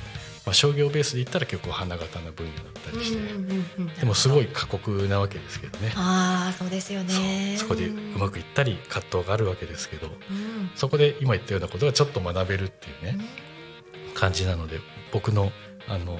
[0.45, 3.87] まあ、商業ベースで言ったら結構花形な分野だったりして、うんうんうんうん。
[3.95, 5.93] でもすごい過酷なわけですけどね。
[5.95, 7.55] ああそうですよね。
[7.57, 10.71] そこでうまくいったり葛藤があるわけですけどうん。
[10.75, 13.23] そこで今言ったようなことがちょっと学べるっていうね、
[14.15, 14.79] 感じなので
[15.11, 15.51] 僕の
[15.87, 16.19] あの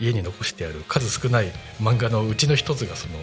[0.00, 3.14] 家に残してある数少ない漫画のうちの一つがその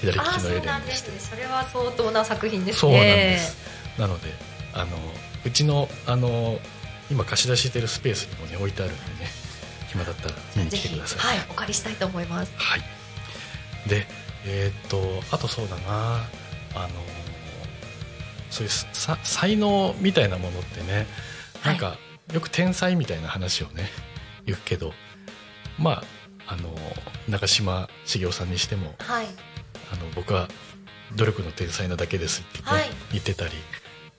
[0.00, 1.30] 左利きのエレそうなんでンでしてす。
[1.32, 2.80] ねそれは相当な作品ですね。
[2.80, 3.56] そうなんです。
[4.00, 4.32] なので
[4.74, 4.96] あの
[5.44, 6.58] うちのあの
[7.10, 9.39] 今貸し出ししてるスペースにもね置いてあるんでね
[9.90, 11.36] 暇だったら見に来てください。
[11.36, 12.52] はいお借りしたいと思います。
[12.56, 12.80] はい。
[13.88, 14.06] で
[14.44, 16.24] えーっとあとそうだな。
[16.74, 16.88] あの
[18.50, 21.06] そういうさ才能みたいなものってね
[21.64, 21.96] なんか、
[22.32, 23.88] よく天才みたいな話をね
[24.46, 24.92] 言うけど
[25.78, 26.02] ま
[26.46, 26.74] ああの
[27.28, 29.26] 中島茂雄さんにしてもはい。
[29.92, 30.48] あの僕は
[31.16, 32.84] 努力の天才なだけですって、ねはい。
[33.12, 33.52] 言ってたり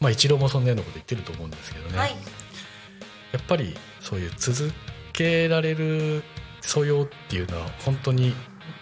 [0.01, 2.15] まあ一郎もそんなようなこと言ってると思うんですけどね、はい。
[3.31, 4.73] やっぱりそういう続
[5.21, 6.23] けられる
[6.61, 8.33] 素養っていうのは本当に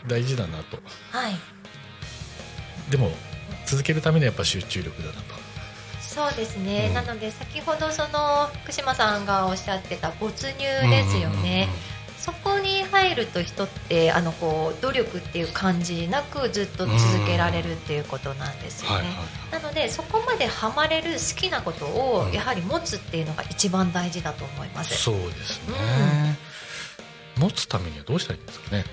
[0.08, 0.78] 大事だなと。
[1.12, 1.36] はい。
[2.89, 3.12] でも
[3.65, 5.21] 続けるためにはやっぱ集中力だなと。
[6.02, 6.93] そうですね、うん。
[6.95, 11.69] なので先ほどその福島さんがおっしゃってた没入ですよね、
[12.19, 19.15] そこに入ると人ってあのこう努力っていう感じなくずっと続けられるっていうことなんですよね、はいはい
[19.51, 22.32] なのでそこまでハマれる好きなことをうん。
[22.32, 26.38] やはり持つっていうのが一番大事だと思います、そうですね、
[27.36, 28.86] 持つためにはどうしたらいいんですかね。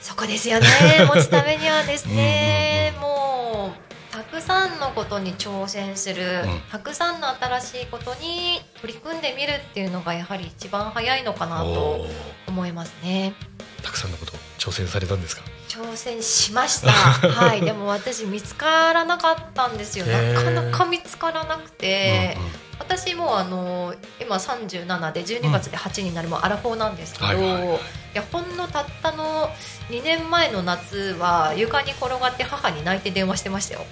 [0.00, 0.66] そこですよね。
[1.06, 2.94] 持つためにはですね。
[3.00, 6.60] もうたくさんのことに挑戦する、うん。
[6.70, 12.06] たくさんの新しいことに取り組んでみるっていうのがやはり一番早いのかなと
[12.48, 13.34] 思いますね。
[13.82, 15.42] たくさんのことを挑戦されたんですか？
[15.68, 16.90] 挑戦しました。
[17.30, 17.60] はい。
[17.60, 20.06] でも私見つからなかったんですよ。
[20.06, 22.50] なかなか見つからなくて、うんうん
[22.90, 27.76] 私もあの今37で12月で8になるもうアラフォーなんですけど、はいはいはい。
[27.76, 27.78] い
[28.14, 29.48] やほんのたったの
[29.90, 33.82] 2年前の夏は床に転がって母に泣いて電話してましたよ、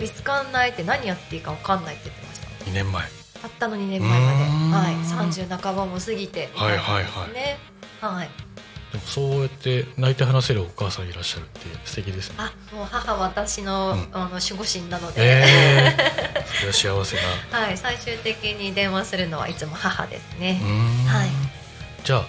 [0.00, 2.46] 見つかんないって何やっていいか分かんないって言ってました。
[2.70, 3.04] 2年前。
[3.42, 4.20] たったの2年前
[4.72, 4.94] まで、はい、
[5.28, 6.48] 30半ばも過ぎて。
[6.54, 7.32] はいはいはい。
[7.32, 7.58] ね。
[8.00, 8.28] はい
[8.92, 12.36] でもそうやって泣いて話せるお母さんいらっしゃるって素敵ですね。
[12.38, 14.08] あもう母は私の,、うん。
[14.12, 16.44] あの守護神なので、ええ。
[16.72, 17.16] それは幸せ
[17.50, 17.58] な。
[17.60, 20.60] はい、最終的に電話するのはいつも母ですね。
[21.06, 21.28] はい。
[22.04, 22.26] じゃあ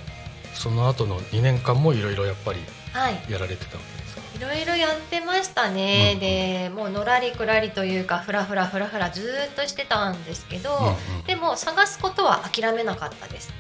[0.54, 2.60] その後の2年間もいろいろやっぱり
[2.92, 3.24] はい。
[3.30, 3.97] やられてたわけ
[4.38, 10.96] いろいろやってましたね、うんでもうのらりくらりというかふらふらふらふらずーっとしてたんですけど、
[11.26, 13.52] でも探すことは諦めなかったです。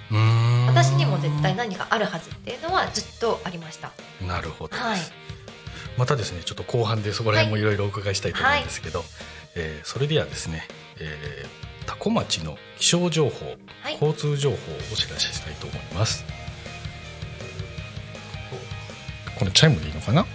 [0.67, 3.91] 私にも絶対何かあるはずっていうのはずっとありました。
[4.21, 4.69] なるほど。
[4.69, 4.99] です、はい。
[5.97, 7.63] またですねちょっと後半でそこら辺もい。
[7.63, 9.03] ろいろお伺いしたいと思うんですけど、
[9.55, 10.67] えーそれではですね、
[10.99, 13.45] えー、多古町の気象情報、
[13.81, 13.93] はい。
[13.93, 14.59] 交通情報を
[14.93, 16.23] お知らせしたいと思います。
[19.39, 20.25] このチャイムでいいのかな？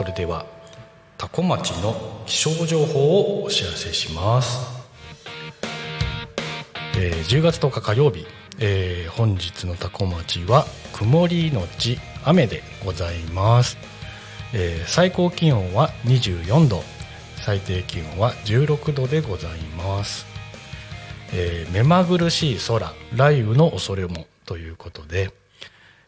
[0.00, 0.46] それでは
[1.18, 4.58] 多古町の気象情報をお知らせします、
[6.96, 8.26] えー10月10日火曜日、
[8.60, 13.76] えー本日の多古町は曇りのち雨でございます、
[14.54, 16.82] えー最高気温は24度
[17.36, 20.24] 最低気温は16度でございます、
[21.34, 25.30] えー目まぐるしい空雷雨の恐れもということで、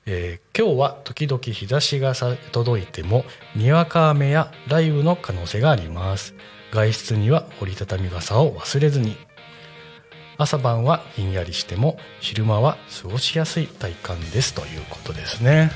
[0.05, 3.25] えー今日は時々日差しがさ届いても
[3.57, 6.35] にわか雨や雷雨の可能性があります。
[6.73, 9.17] 外出には折りたたみ傘を忘れずに。
[10.39, 15.71] 朝晩はひんやりしても昼間は過ごしやすい体感ですということですね。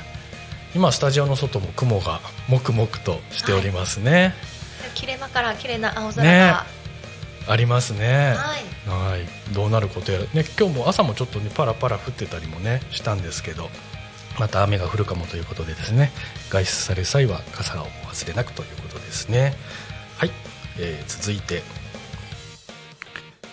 [0.75, 4.33] 今スタジオの外も雲がもくもくとしておりますね、
[4.93, 6.39] 切れ間から綺麗な青空ね。
[6.39, 6.65] が、
[7.47, 8.33] ありますね。
[8.35, 9.11] はい。
[9.11, 13.69] はい、どうなることやら、ね、今日も朝もちょっとねパラパラ降ってたりもねしたんですけど
[14.39, 16.11] また雨が降るかもということでですね
[16.49, 19.55] 外出される際は傘をお忘れなくということですね。
[20.17, 20.31] はい、
[20.79, 21.63] えー続いて、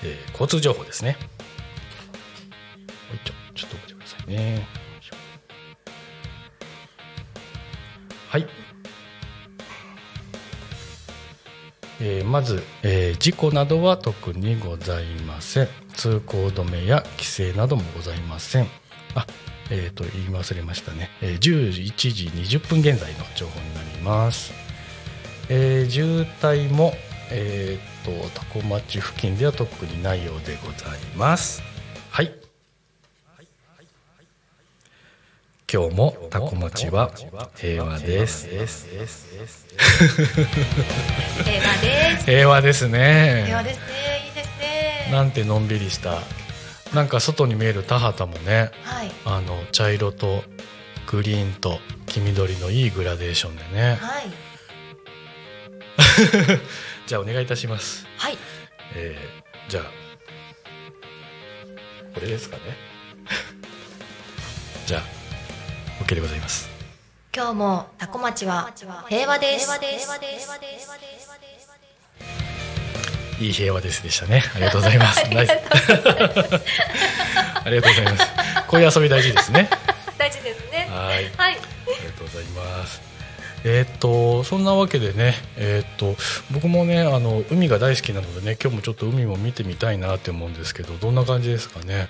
[0.03, 1.17] えー交通情報ですね。
[3.25, 4.67] ちょちょっとお待ちくださいね。
[8.29, 8.47] はい。
[12.01, 15.69] えーまず、えー事故などは特にございません。
[15.95, 18.67] 通行止めや規制などもございません。
[19.15, 19.27] あ
[19.71, 24.53] えー、と言い忘れましたね、えー11時20分現在の情報になります、
[25.49, 26.93] えー渋滞も
[27.31, 31.63] えー、と多古町付近では特にないようでございます。
[32.11, 32.33] はい。
[35.73, 37.11] 今日も多古町は
[37.57, 38.47] 平和です。
[38.47, 39.27] 平和です。
[42.25, 43.45] 平和ですね。
[43.47, 43.87] 平和ですね。
[44.29, 45.09] いいですね。
[45.11, 46.21] なんてのんびりした
[46.95, 49.11] なんか外に見える田畑もねはい。
[49.25, 50.45] あの茶色と
[51.11, 53.99] グリーンと黄緑のいいグラデーションでね。
[54.01, 54.25] はい。
[57.07, 58.39] じゃあお願いいたします、はい。
[58.95, 59.85] えーじゃあ
[62.15, 62.63] これですかね。
[64.87, 65.03] じゃあ
[66.05, 66.69] OK でございます。
[67.35, 68.73] 今日もタコ町は
[69.09, 69.69] 平和です
[73.41, 74.43] いい平和ですでしたね。
[74.55, 75.21] ありがとうございます。
[75.27, 75.31] あ
[77.71, 78.27] りがとうございます。
[78.69, 79.69] こういう遊び大事ですね。
[80.19, 80.89] 大事ですね。
[80.91, 81.25] はい。
[81.37, 81.55] はい。
[81.55, 83.01] ありがとうございます。
[83.67, 86.17] えーっとそんなわけでね、えーっと
[86.51, 92.09] 僕もねあの海が大好きなのでね今日もちょっと海も見てみたいなって思うんですけどどんな感じですかね？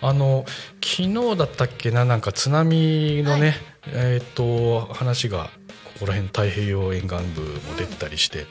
[0.00, 0.46] あの
[0.82, 2.06] 昨日だったっけな？
[2.06, 3.56] なんか津波のね、はい。
[3.92, 5.50] えーっと話が
[5.84, 8.46] ここら辺太平洋沿岸部も出てたりして、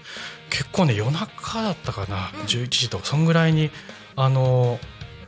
[0.53, 2.45] 結構ね夜中だったかな、うん。
[2.45, 3.71] 11時とかそんぐらいに
[4.15, 4.79] あの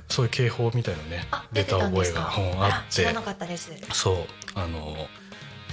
[0.07, 3.03] そういう警報みたいなのねあ出た覚えがかうんあって。
[3.91, 4.15] そう
[4.53, 4.95] あの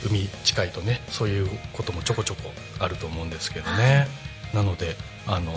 [0.04, 4.08] 海近いとねそういうこともちょこちょこあると思うんですけどね、
[4.52, 4.96] なので
[5.28, 5.52] あの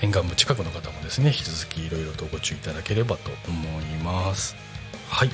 [0.00, 4.56] 沿岸部近くの方もですね引き続きいろいろとご注意いただければと思います。
[5.10, 5.30] はい。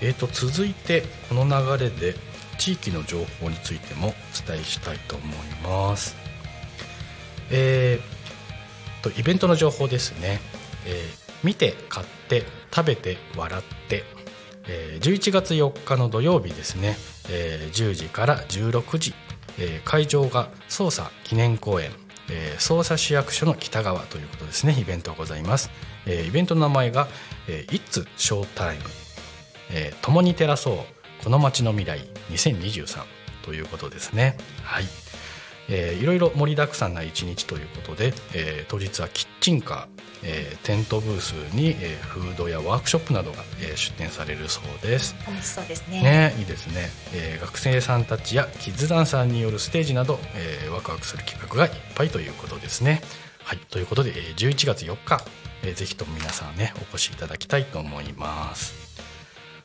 [0.00, 2.14] えー、と続いてこの流れで
[2.58, 6.21] 地域の情報についてもお伝えしたいと思います
[7.52, 10.40] えー、とイベントの情報ですね、
[10.86, 14.04] えー見て買って食べて笑って。
[14.68, 16.96] えー11月4日の土曜日ですね、
[17.28, 19.14] えー10時から16時、
[19.58, 21.90] えー会場が捜査記念公園、
[22.30, 24.76] えー、市役所の北側ということですね。
[24.78, 25.70] イベントがございます、
[26.06, 27.08] えー、イベントの名前が
[27.48, 28.78] 「えー、It's Showtime、
[29.70, 31.24] えー、共に照らそう。
[31.24, 32.00] この街の未来。
[32.30, 33.02] 2023」
[33.44, 34.36] ということですね。
[34.62, 34.84] はい。
[35.68, 45.14] えー、いろいろ盛りだくさんな一日ということで、えー、当日はキッチンカー、えー、テントブースに、えー、フードやワークショップなどが、えー、出展されるそうです。
[45.26, 46.02] 楽しそうですね。
[46.02, 53.02] ねいいですね、えー、学生さんたちやキッズダンサーによるステージなど、えー、ワクワクする企画がいっぱいということですね。
[53.44, 55.24] はいということで、えー、11月4日、
[55.64, 58.74] えー、ぜひとも皆さんねお越しいただきたいと思います。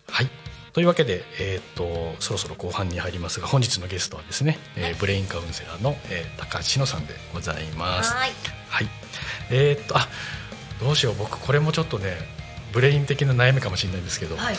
[0.10, 0.46] はい
[0.77, 8.13] というわけで、えーと、そろそろ後半に入りますが本日のゲストはですね、えー、ブレインカウンセラーの、えー、高橋志乃さんでございます。
[8.13, 8.29] はい。
[8.69, 8.87] はい。
[9.49, 10.07] えー、っとあ
[10.79, 12.17] どうしよう僕これもちょっとね
[12.73, 14.55] ブレイン的な悩みかもしれないんですけど、はい、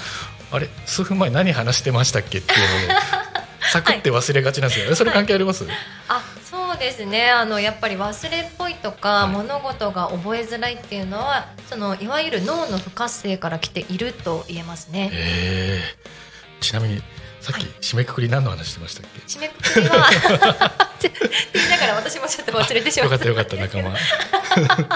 [0.50, 2.98] あれ数分前何話してましたっけっていうのを
[3.70, 5.68] サクって忘れがちなんですよ、はい、それ関係あります、
[6.08, 6.20] あ
[6.68, 7.30] そうですね。
[7.30, 15.08] あのやっぱり忘れっぽいとか、はい、物事が覚えづらいっていうのはそのいわゆる脳の不活性から来ていると言えますね。
[15.14, 15.80] え。
[16.60, 17.00] ー、ちなみに
[17.40, 20.10] さっき締めくくり何の話してましたっけ、締めくくりは
[21.54, 23.26] 言いながら私もちょっと忘れてしまった。
[23.26, 24.88] よかったよかった仲間。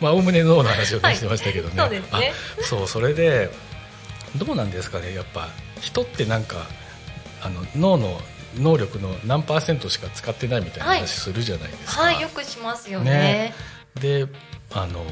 [0.00, 1.76] まあおおむね脳の話を、ね、してましたけどね。
[1.78, 2.32] そうですね。
[2.62, 3.48] そうそれで
[4.34, 5.14] どうなんですかね。
[5.14, 6.66] やっぱ人ってなんか
[7.42, 8.20] あの脳の
[8.58, 12.02] 能力の何パーセントしか使ってないみたいな話するじゃないですか。
[12.02, 13.10] はい、はい、よくしますよね。
[13.10, 13.54] ね。
[14.00, 14.26] で
[14.72, 15.04] あの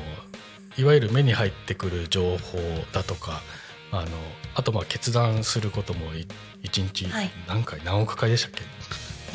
[0.77, 2.59] いわゆる目に入ってくる情報
[2.93, 3.43] だとか
[3.91, 4.07] あの
[4.55, 6.07] あとまあ決断することも
[6.63, 7.07] 一日
[7.47, 8.63] 何回、はい、何億回でしたっけ？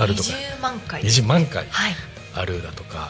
[0.01, 0.29] あるとか。
[0.29, 1.01] 20万回。
[1.01, 1.67] 20万回
[2.35, 3.09] あるだとか、は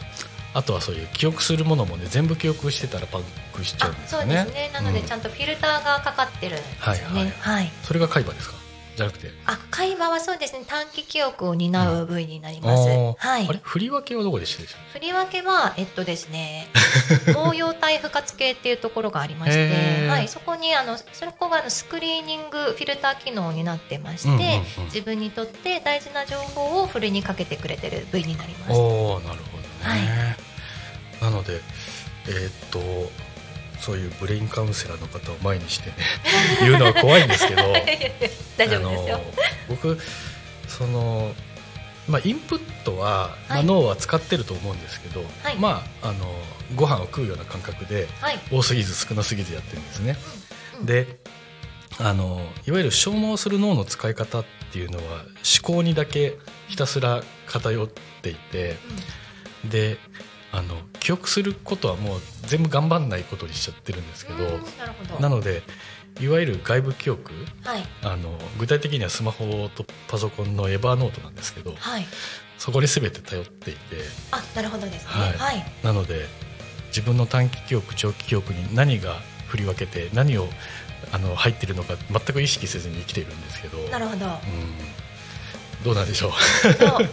[0.54, 4.36] あとはそういう記憶するものもね全部記憶してたらパンクしちゃうんですよね。
[4.44, 4.70] そうですね。
[4.72, 6.76] なのでちゃんとフィルターがかかってるんですね。
[6.82, 8.57] はいはい、はい、それが海馬ですか？
[8.98, 9.30] じゃなくて。
[9.46, 10.64] あ会話はそうですね。
[10.66, 13.46] 短期記憶を担う部位になります、うん、はい。
[13.48, 13.60] あれ？
[13.62, 16.66] 振り分けはどこでしたでしょ振り分けはえっとですね
[17.36, 20.28] 応用体不活系っていうところがありましてはい。
[20.28, 24.46] そこにあのそれこがあのスクリーニングフィルター機能になってまして、うんうんう
[24.82, 28.72] ん、自分にとって大事な情報をふるにかけてくれてる部位になります。
[28.72, 31.60] おなるほどね、はい、なので
[32.26, 32.80] えー、っと
[33.80, 35.96] そういうブレインカウンセラーの方を前にしてね
[36.60, 37.62] 言うのは怖いんですけど
[38.56, 39.20] 大丈夫ですよ。
[39.68, 39.98] 僕
[40.66, 41.34] その
[42.08, 46.24] まあ、インプットは、まあ、脳は使ってると思うんですけど、はい、まあ、あの
[46.74, 50.16] ご飯を食うような感覚で、はい、多すぎず少なすぎずやってるんですね。
[50.74, 51.18] うんうん、で
[51.98, 55.26] あのいわゆる消耗する脳の使い方っていうのは思
[55.62, 56.38] 考にだけ
[56.68, 57.88] ひたすら偏っ
[58.22, 58.76] ていて、
[59.64, 59.98] うん、で
[60.52, 65.62] あの記憶することはもう全部頑張んないことにしちゃってるんですけどなので
[66.20, 67.32] いわゆる外部記憶、
[67.62, 72.04] はい、あの具体的にはスマホとパソコンのエバーノートなんですけど、はい、
[72.56, 73.78] そこに全て頼っていて
[74.32, 76.26] あなるほどですね、はい、はい、なので
[76.88, 79.16] 自分の短期記憶長期記憶に何が
[79.48, 80.48] 振り分けて何を
[81.12, 83.78] あの入ってるのか全く意識せずに生きているんですけど。
[83.88, 84.32] なるほど、うん
[85.88, 86.32] どうなんでしょう。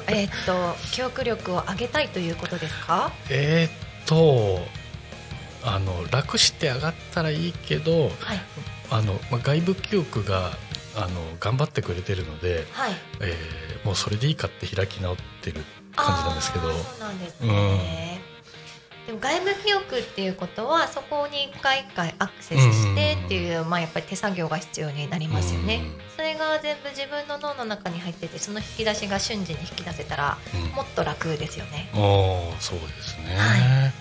[0.08, 3.10] えっと記憶力を上げたいということですか？
[3.30, 3.70] え
[4.04, 4.60] っと
[5.64, 8.12] あの楽して上がったらいいけど、はい、
[8.92, 10.52] あのまあ、外部記憶が
[10.94, 11.08] あの
[11.40, 15.62] 頑張ってくれてるので、はい、えー、もうそれでいいかって開き直ってる
[15.96, 16.70] 感じなんですけど。
[16.74, 18.35] そうなんですね、うん
[19.06, 25.82] でも外部記憶っていうことはそこに一回一回アクセスしてっていう、まあ、やっぱり手作業が必要になりますよね。
[26.16, 30.38] それが全部自分の脳の中に入っててその引き出しが瞬時に引き出せたら、
[30.76, 31.90] もっと楽ですよね。
[31.94, 33.94] ああそうですね、はい、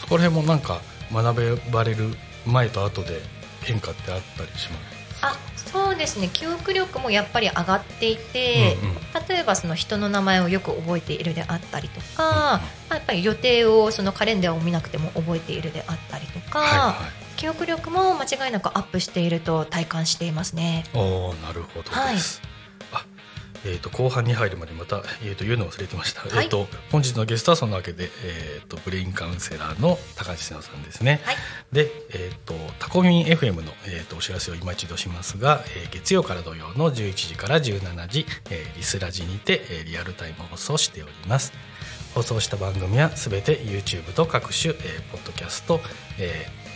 [0.00, 0.80] そこら辺もなんか
[1.12, 2.16] 学ばれる
[2.46, 3.20] 前と後で
[3.62, 4.95] 変化ってあったりします？
[5.22, 6.28] あそうですね。
[6.32, 8.96] 記憶力もやっぱり上がっていて、うんうん、
[9.28, 16.94] 例えばその人の名前をよく覚えているであったりとか、うん、やっぱり予定をそのカレンダーを見なくても覚えているであったりとか、はいは
[17.34, 20.84] い、記憶力も間違いなくアップしていると体感していますね。
[20.94, 22.55] おなるほどです、はい
[23.64, 31.36] えーと、後半に入るまでまた、えーと、言うのを忘れてました、はい、えーと、本日のゲストはそのわけで、えー、とブレインカウンセラーの高橋瀬さんですね、はい、
[31.72, 41.52] で、えー、とタコミン FM の、えー、とお知らせを今一度しますが、えー、月曜から土曜の11時から17時、えー、リスラジにて、えー、リアルタイム放送しております。
[42.14, 45.80] 放送した番組はすべて YouTube と各種、えー、ポッドキャスト、
[46.18, 46.66] えー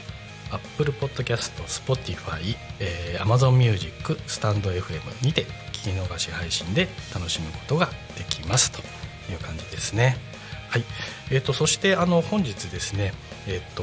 [0.52, 5.46] Apple Podcast、Spotify、えー、Amazon Music、スタンド FM にて
[5.80, 8.80] 聞き逃し配信で楽しむことができますと
[9.32, 10.16] いう感じですね。
[10.68, 10.84] はい、
[11.30, 13.12] えーと、そしてあの本日ですね、
[13.48, 13.82] えーと、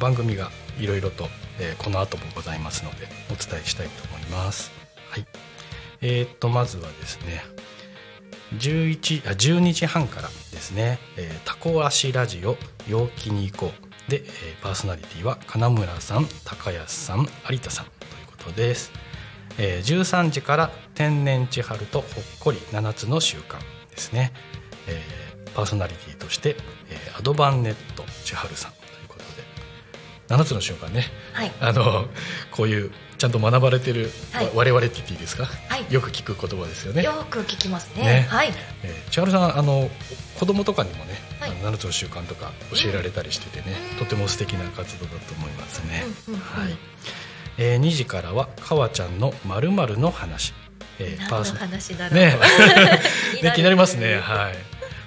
[0.00, 1.28] 番組がいろいろと、
[1.60, 4.72] えー、この後もございますのでお伝えしたいと思います。
[5.10, 5.26] はい、
[6.00, 7.44] えーとまずはですね、
[8.58, 12.56] 11あ12時半からですね「えー、タコ足ラジオ
[12.88, 18.90] 陽気に行こう」で、えー、パーソナリティは金村さん高安さん有田さんということです、
[19.58, 23.58] えー、13時から「天然千春とほっこり7つの習慣」
[23.90, 24.32] ですね、
[24.86, 26.56] えー、パーソナリティとして、
[26.90, 29.52] えー、アドバンネット千春さんということで。
[30.28, 31.04] 7つの習慣ね。
[31.32, 31.52] はい。
[31.60, 32.06] あの
[32.50, 34.46] こういうちゃんと学ばれてる、はい。
[34.46, 35.86] わ我々って言っていいですか、はい。
[35.92, 37.02] よく聞く言葉ですよね。
[37.02, 38.02] よく聞きますね。
[38.02, 38.26] ね。
[38.28, 38.52] はい。
[38.82, 39.90] えー千春さんあの
[40.40, 41.50] 子供とかにもね、はい。
[41.50, 43.98] あの7つの習慣とか教えられたりしててね、うん。
[43.98, 46.04] とても素敵な活動だと思いますね。
[46.26, 46.46] うんうんうん。
[46.46, 46.76] はい。
[47.58, 50.54] えー、2時からはかわちゃんのまるまるの話、
[50.98, 53.02] えー、パーソ話だろうね 気になる
[53.42, 54.16] ね気になりますね。
[54.16, 54.54] はい。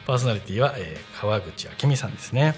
[0.06, 2.56] パーソナリティは、えー、川口明美さんですね。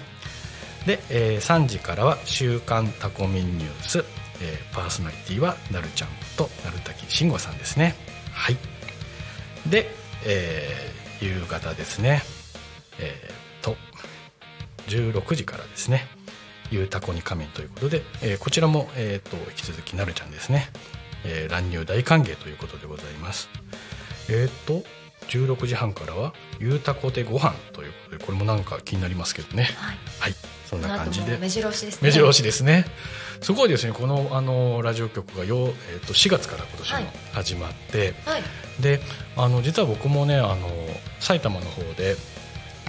[0.86, 4.04] で、えー、3時からは週刊タコミンニュース、
[4.40, 7.94] えー、パーソナリティはなるちゃんとなるたきしんごさんですね。
[8.32, 8.56] はい。
[9.66, 9.90] で、
[10.24, 12.22] えー、夕方ですね。
[12.98, 13.76] えー、と
[14.88, 16.17] 16時からですね。
[16.70, 20.68] ゆうたこに仮面ということで、えーこちらも、えー、と引き続きなるちゃんですね、
[21.24, 23.48] えー乱入大歓迎ということでございます。
[24.30, 24.82] えっ、と
[25.28, 29.64] 16時半からはゆうたこでご飯ということでこれもなんか気になりますけどね。
[29.76, 29.96] はい。
[30.20, 30.34] はい。
[30.66, 31.38] そんこな感じで。
[31.38, 32.08] 目白押しですね。
[32.08, 32.86] 目白押しですね。
[33.40, 33.92] すごいですね。
[33.92, 35.56] このあのラジオ局がよ、
[35.90, 37.04] えー、と4月から今年はい。
[37.04, 38.42] も始まって、はい。
[38.80, 39.00] で
[39.36, 40.68] あの実は僕もねあの
[41.20, 42.16] 埼玉の方で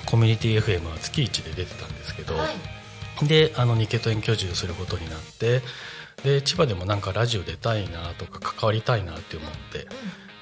[0.06, 2.79] コミュニティ FM は月1で出てたんですけど、はい
[3.24, 5.62] であの日系と遠居住することになって
[6.24, 9.88] で千葉でもなんかラジオ出たいなとか関わりたいなって思って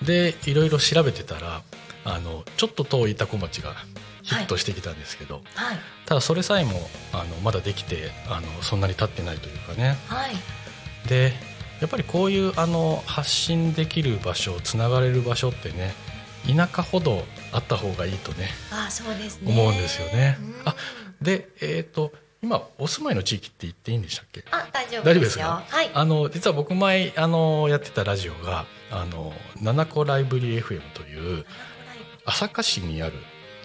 [0.06, 1.62] でいろいろ調べてたら
[2.04, 3.76] あのちょっと遠いタコ町が
[4.24, 5.78] ヒットしてきたんですけど、はい。
[6.06, 6.72] ただそれさえも
[7.14, 9.98] あのまだできてあのそんなに経ってないというかね。
[10.08, 10.36] はい。
[11.08, 11.34] で
[11.82, 15.94] やっぱりこういうあの発信できる場所つながれる場所ってね
[16.48, 19.52] 田舎ほどあった方がいいとねあそうですね。
[19.52, 20.38] 思うんですよね。
[20.40, 20.56] うん。
[20.66, 20.76] あ
[21.22, 22.12] でえっ、と
[22.42, 24.44] 今お住まいの地域って言っていいんでしたっけ？
[24.52, 25.90] あ大丈夫ですすかはい。
[25.94, 31.46] あの実は僕前あのやってたラジオがあの七子ライブリー FM という
[32.26, 33.14] 朝霞市にある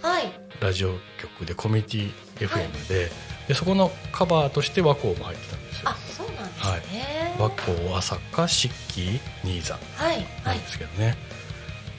[0.02, 0.32] はい。
[0.60, 3.10] ラジオ局でコミュニティ FM で,、
[3.48, 5.88] でそこのカバーとして和光も入ってたんですよ。
[5.90, 6.48] あそうなん
[6.82, 7.36] ですね。
[7.38, 9.80] 和光朝霞漆器新座は
[10.12, 10.16] い。
[10.16, 10.26] はい。
[10.44, 11.16] なんですけどね、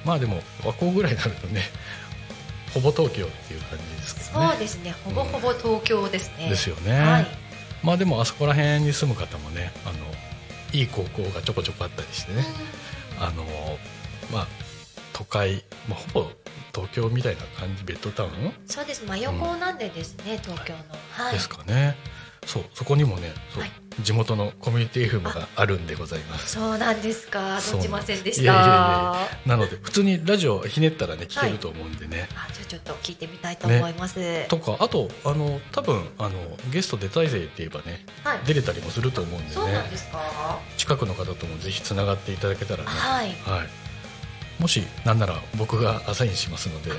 [0.05, 1.61] まあでも和光ぐらいになるとね
[2.73, 4.47] ほぼ東京っていう感じですけどね。
[4.49, 4.95] そうですね。
[5.05, 6.49] ほぼほぼ東京ですね。
[6.49, 7.27] ですよね、はい。
[7.83, 9.97] まあでもあそこら辺に住む方もねあの
[10.71, 12.43] いい高校がちょこちょこあったりしてね、
[13.19, 13.43] あの
[14.31, 14.47] まあ
[15.11, 16.29] 都会、まあ、ほぼ
[16.73, 18.53] 東京みたいな感じベッドタウン？
[18.65, 19.05] そうです。
[19.05, 20.79] 真横なんでですね東京の。
[21.11, 21.33] はい。
[21.33, 21.95] ですかね、
[22.45, 23.71] そうそこにもねはい。
[24.01, 26.53] 地元のコミュニティ FM があるんでございます。
[26.53, 27.57] そうなんですか。
[27.57, 29.15] 存じませんでした。
[29.45, 36.31] なので普通にラジオひねったらね聞けると思うんでね、あじゃあちょっと聞いてみたいと思います、とかあとあの多分あの
[36.71, 38.39] ゲスト出たいぜって言えばねはい。
[38.45, 40.59] 出れたりもすると思うんでそうねなんですか。
[40.77, 42.89] 近くの方ともぜひつながっていただけたらね。
[42.89, 43.27] はい。
[43.27, 46.91] はい、もしなんなら僕がアサインしますので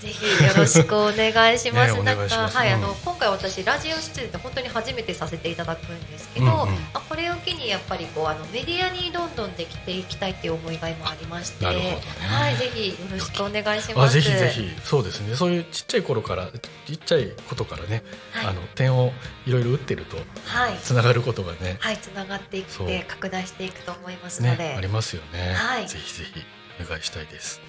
[0.00, 1.94] ぜひよろしくお願いします。
[1.94, 6.58] ねおなんかはい、うんあの今回私ラジオ出演で本当に初めてさせていただくんですけど、うんうん。
[6.94, 12.00] あこれを機にやっぱりこうあのメディアにどんどんできていきたいっていう思いが今ありまして、ね。
[12.20, 14.14] はいぜひよろしくお願いしあます。
[14.14, 14.70] ぜひぜひ。
[14.82, 15.36] そうですね。
[15.36, 16.48] そういうちっちゃい頃から
[16.86, 18.46] ちっちゃいことからね、はい。
[18.46, 19.12] あの点を
[19.46, 20.78] いろいろ打ってるとはい。
[20.82, 25.86] つながることがねはいつながっていって拡大していくと思いますので、ねありますよね、はい。
[25.88, 26.40] ぜひぜひ
[26.82, 27.60] お願いしたいです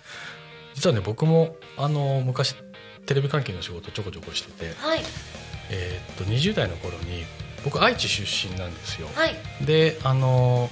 [0.74, 2.56] 実はね僕もあの昔
[3.06, 5.02] テレビ関係の仕事ちょこちょこしてて、はい。
[5.70, 7.26] えーっと20代の頃に
[7.64, 9.36] 僕愛知出身なんですよ、はい。
[9.66, 10.70] であの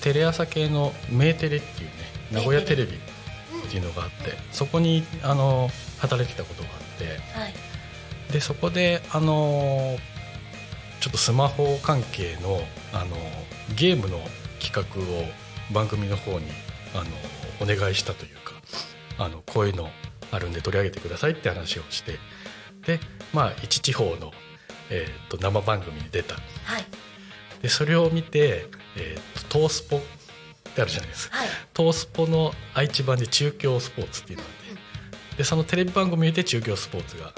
[0.00, 1.94] テレ朝系のメーテレっていうね
[2.32, 7.54] 名古屋テレビっていうのがあってそこにあの働いてたことがあってはい。
[8.32, 9.96] でそこであの
[11.00, 12.60] ちょっとスマホ関係の
[12.92, 13.16] あの
[13.76, 14.20] ゲームの
[14.60, 15.24] 企画を
[15.72, 16.46] 番組の方に
[16.94, 17.04] あの
[17.60, 18.39] お願いしたというか
[19.20, 19.88] あのこういうの
[20.32, 22.18] あるんで取り上げてくださいって話をして
[22.86, 22.98] で
[23.32, 24.32] まあ一地方の、
[24.90, 26.34] えー、と生番組に出た。
[26.34, 26.40] は
[26.78, 26.84] い。
[27.62, 28.66] でそれを見て、
[28.96, 30.00] えー、とトースポっ
[30.74, 31.36] てあるじゃないですか。
[31.36, 31.48] はい。
[31.74, 37.32] トースポの愛知版で中京スポーツっていうのがあってでそのテレビ番組見て中京スポーツが。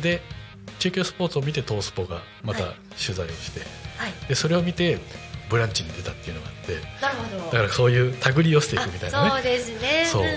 [0.00, 0.22] で
[0.78, 2.74] 中京スポーツを見てトースポがまたはい。
[3.04, 3.60] 取材をして、
[3.96, 4.12] はい。
[4.28, 5.00] でそれを見て
[5.50, 6.78] ブランチに出たっていうのがあって。
[7.02, 7.44] なるほど。
[7.46, 9.28] だからそういう手繰り寄せていくみたいなね。
[9.30, 10.06] あそうですね。
[10.06, 10.22] そう。
[10.22, 10.28] んん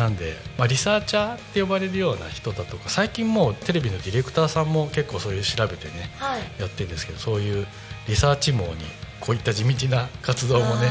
[0.00, 6.40] なんで、まあ、リサーチャーって呼ばれるような人だとか最近もうテレビのディレクターさんも結構そういう調べてねはい。
[6.58, 7.66] やってるんですけどそういう
[8.08, 8.76] リサーチ網に
[9.20, 10.88] こういった地道な活動もね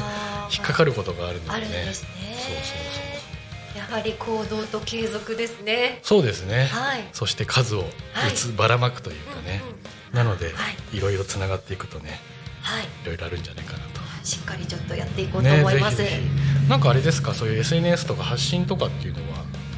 [0.51, 1.65] 引っかかることがあるのでね。
[1.65, 5.99] そうそうそうやはり行動と継続ですね。
[6.03, 7.07] そうですね、はい。
[7.13, 9.75] そして数を打つ、ばらまくというかね、うんうん
[10.11, 10.51] なので、は
[10.91, 10.97] い。
[10.97, 10.99] い。
[10.99, 12.19] ろいろつながっていくとね
[12.61, 12.83] はい。
[12.83, 13.98] いろいろあるんじゃないかなと。
[14.23, 16.69] しっかりちょっとやっていこうと思います、ぜひぜひ。
[16.69, 17.33] なんかあれですか？
[17.33, 19.21] そういう SNS とか発信とかっていうの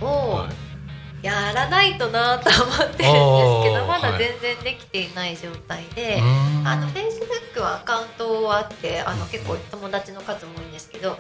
[0.02, 1.26] は、はい。
[1.26, 4.18] やらないとなと思ってるんですけあどーまだはい。
[4.18, 6.68] 全然できていない状態で、うーん。
[6.68, 11.20] あのフェイスブックはアカウントはあってあうんの結構友達の数も多いんですけど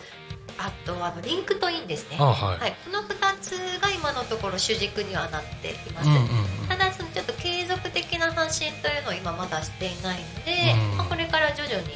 [0.57, 2.17] あとあの LinkedIn ですね。
[2.19, 6.27] あはい、はい、この2つが今のところ主軸にはなっています、うんうんうん。
[6.67, 10.97] ただそのちょっと継続的な発信というのを今まだしていないので、うん。
[10.97, 11.93] まあ、これから徐々に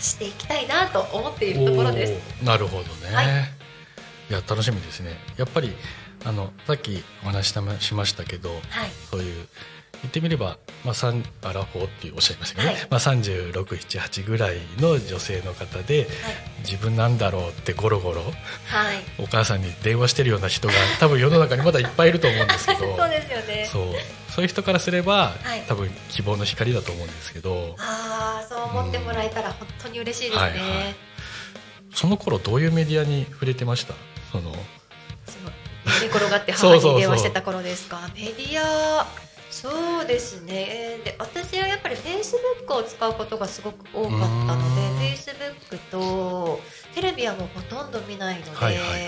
[0.00, 2.44] していきたいなと思っているところです。
[2.44, 3.26] なるほどね、はい。
[3.26, 5.16] い、や楽しみですね。
[5.36, 5.74] やっぱり
[6.24, 8.60] あのさっきお話ししましたけどはい。
[9.10, 9.48] そういう
[10.02, 12.86] 言ってみれば、まあ、アラフォーっておっしゃいましたけどね、はい。
[12.90, 16.08] まあ、3678ぐらいの女性の方で
[16.64, 18.32] 自分なんだろうってゴロゴロはい、
[18.86, 23.68] はい、お母さんに電話してるような人が多分世の中にまだいっぱいいると思うんですけど そうですよね。
[23.70, 23.84] そう。
[24.34, 25.62] そういう人からすれば、はい。
[25.68, 30.56] 多分希望の光だと思うんですけどああそう思ってもらえたら本当に嬉しいですね、はいは
[30.90, 30.94] い。
[31.92, 33.94] その頃どういうメディアに触れてました？
[34.32, 34.52] その
[36.00, 38.08] 寝転がって母に電話してた頃ですか？
[38.14, 39.06] メディア
[39.60, 41.00] そうですね。
[41.04, 46.60] で私はやっぱりフェイスブックを使うことがすごく多かったのでフェイスブックと
[46.94, 48.98] テレビはもうほとんど見ないので、はいはいはい。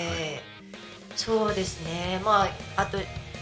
[1.16, 2.20] そうですね。
[2.24, 2.44] ま
[2.76, 2.98] ああと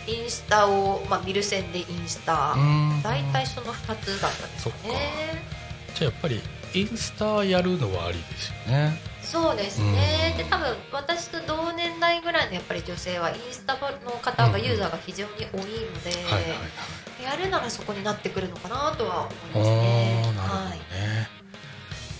[0.06, 2.56] インスタを、まあ、見る線でインスタ。
[3.02, 4.72] 大体その2つだったんですね。
[5.94, 6.40] じゃあやっぱり
[6.74, 10.38] インスタやるのはありですよねそうですね、うん。
[10.38, 15.66] で多分私と同年代ぐらいのやっぱり女性はインスタの方がユーザーが非常に多いの
[16.02, 16.10] で、
[17.24, 20.22] やるならそこになってくるのかなとは思いおますね。
[20.26, 20.80] ーなるほどね、はい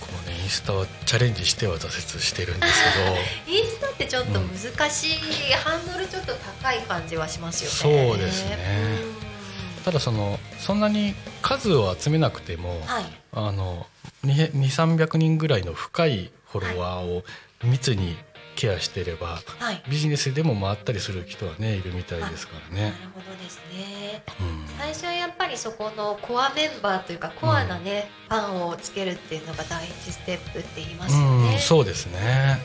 [0.01, 2.83] このねインスタはチャレンジしては挫折してるんです
[3.47, 8.09] インスタってちょっと難しい、ハンドルちょっと高い感じはしますよね。
[8.09, 8.59] そうですね。
[8.59, 13.87] けどただそのそんなに数を集めなくても、うんはい、あの
[14.25, 17.23] 2300人ぐらいの深いフォロワーを
[17.65, 18.17] 密に
[18.57, 22.95] ケアしてればはい、ビジネスでも回ったりする人はねいるみたいですからねなる。
[23.15, 24.23] ほどですね。
[24.41, 31.55] うん最初はやっぱりそこのコアメンバーというかコアなね、ファンをつけるっていうのが第一ステップって言いますよね。
[31.55, 32.59] うん、そうですね。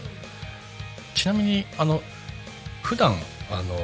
[1.14, 2.02] ちなみにあの
[2.84, 3.16] 普段
[3.52, 3.76] あの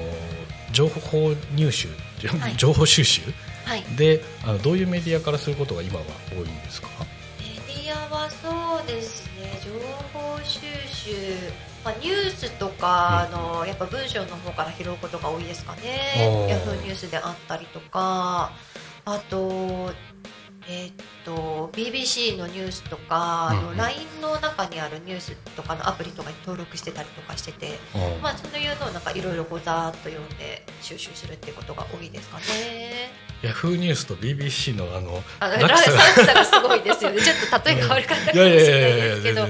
[0.72, 3.22] 情報入手、はい情報収集
[3.66, 3.84] はい。
[3.96, 6.90] であのどういうメディアからすることが今は多いんですか？
[8.96, 9.60] ですね。
[9.64, 9.72] 情
[10.14, 11.12] 報収集、
[11.84, 13.60] まあ、ニュースとかうん。
[13.60, 16.50] の、やっぱ文章の方から拾うことが多いですかおねー。
[16.50, 18.52] ヤフーニュースであったりとか。
[19.04, 19.92] あと
[20.68, 20.94] えーっ
[21.26, 27.80] と BBC のニュースとか、あの LINE の中にあるニュースとかのアプリとかに登録してたりとかしてて、
[28.22, 33.12] まあ、そういうのをなんかいろいろこうざーっと読んで収集するっていうことが多いですかね。
[33.42, 37.22] ヤフーニュースと BBC のあのあの落差がすごいですよね。
[37.22, 39.48] ちょっと例えが悪かったかもしれないですけど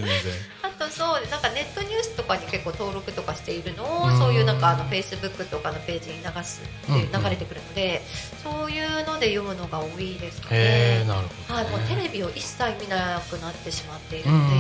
[0.92, 4.18] そうなんかネットニュースとかに結構登録とかしているのをうん。
[4.18, 8.02] そういうなんかあのフェイスブックとかのページに流すっていう流れてくるので、
[8.44, 11.04] そういうので読むのが多いですかね。
[11.08, 11.72] なるほど、はい、ね。
[11.72, 14.56] もうテレビを一切見なくなってしまっているうんので、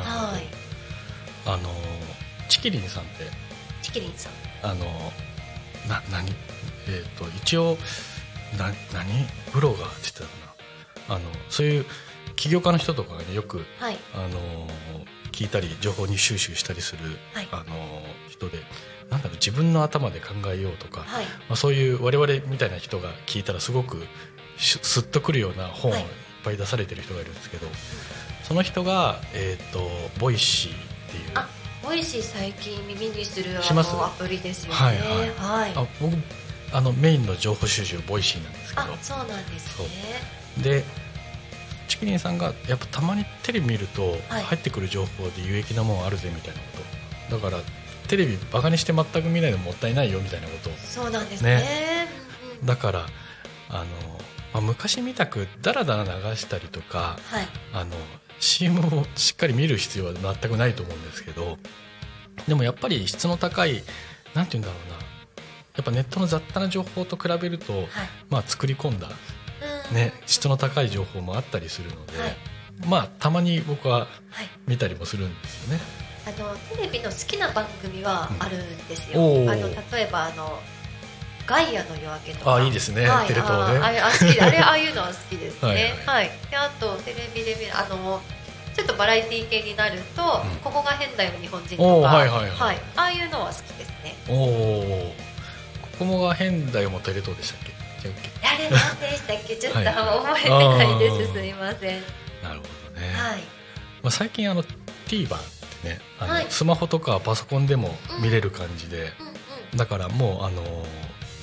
[0.00, 0.46] はい、
[1.46, 1.70] あの
[2.48, 3.24] チキリンさんって？
[3.82, 4.84] チキリンさん、あの
[5.88, 6.30] な何？
[6.88, 7.76] えっ、と一応
[8.58, 9.26] な何？
[9.52, 10.26] ブロガーって言ってたか
[11.08, 11.16] な。
[11.16, 11.86] あのそういう
[12.34, 14.66] 起業家の人とかがねよくはい、あの
[15.36, 17.02] 聞いたり情報に収集したりする、
[17.34, 17.48] はい。
[17.52, 18.58] あの人で
[19.10, 23.98] なんだろう自分の頭で考えようとか、はい、まあ、そういう我々みたいな人が聞いたらすごく
[24.56, 25.98] しすっとくるような本をい。
[25.98, 27.66] っはいぱい出されてる人がいるんですけど、
[28.44, 29.80] その人が、えー、と
[30.20, 30.74] Voicyっ
[31.10, 31.48] ていうあ
[31.82, 34.74] Voicy最近耳にするあのアプリですよね。
[34.76, 36.14] はいはい、あ僕
[36.72, 38.82] あのメインの情報収集 Voicyなんですけど。
[38.82, 39.88] あ、そうなんですね。
[40.62, 40.84] で
[42.18, 44.42] さんがやっぱたまにテレビ見るとはい。
[44.42, 46.66] 入ってくる情報で有益なもんあるぜみたいなこ
[47.30, 47.36] と。
[47.36, 47.62] だから
[48.08, 50.70] テレビバカにして全く見ないのもったいないよみたいなこと。
[50.70, 52.08] をそうなんですね。
[52.52, 52.66] うんうん。
[52.66, 53.06] だから
[53.68, 53.84] あの、
[54.52, 57.96] まあ、昔みたくダラダラ流したりとかはい、あの
[58.38, 61.58] CM をしっかり見る必要は全くないと思うんですけど
[62.46, 63.82] でもやっぱり質の高い
[64.34, 64.96] なんて言うんだろうな。
[65.76, 67.86] やっぱネットの雑多な情報と比べると、はい、
[68.30, 69.45] まあ、作り込んだ、うん
[69.92, 72.36] ね、質の高い情報もあったりするので、はい。
[72.86, 74.08] まあたまに僕ははい。
[74.66, 75.80] 見たりもするんですよね。
[76.26, 79.20] あのテレビの好きな番組はあるんですよ。
[79.20, 80.58] うんあの例えばあの
[81.46, 82.56] ガイアの夜明けとか。
[82.56, 83.06] あいいですね。
[83.08, 83.28] はい。
[83.28, 83.78] テレ東ね。
[83.78, 85.94] ああ好きあれああいうのは好きですね。
[86.04, 86.26] ははい。
[86.26, 86.50] いはい。
[86.50, 88.20] であとテレビで見るあの
[88.74, 90.24] ちょっとバラエティー系になると、う
[90.54, 90.56] ん。
[90.58, 94.16] ここが変だよ日本人とか、おーはいはいはいああいうのは好きですね。
[94.28, 95.14] おお
[95.82, 97.75] ここもが変だよもテレ東でしたっけ？
[98.06, 98.30] 違うっけ？
[98.46, 99.56] あれ何でしたっけ？
[99.56, 102.02] ちょっとはい覚えてないです、すいません。
[102.42, 103.40] なるほどね、はい。
[104.02, 104.62] まあ、最近あの
[105.06, 105.40] TVer っ
[105.82, 106.46] てねあの、はい。
[106.48, 107.90] スマホとかパソコンでも
[108.22, 109.04] 見れる感じで、うんう
[109.74, 109.76] ん。
[109.76, 110.62] だからもうあの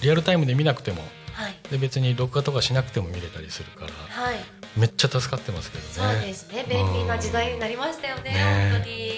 [0.02, 1.02] リアルタイムで見なくても
[1.34, 1.56] はい。
[1.70, 4.38] で別に録画とかしなくても見れたりするからはい。
[4.78, 6.34] めっちゃ助かってますけどそうでね。
[6.34, 8.70] すね便利な時代になりましたよねね。
[8.72, 9.12] 本当に。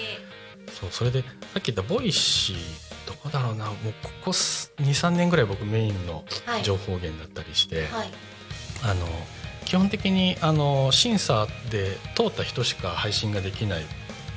[0.72, 1.28] そうそれでさ
[1.58, 6.62] っき言った Voicyどうだろうなもうここ23年ぐらい僕メインのはい。
[6.62, 8.10] 情報源だったりして、はい。
[8.82, 9.06] あの
[9.64, 13.84] 基本的にあの審査で通った人しか配信ができない、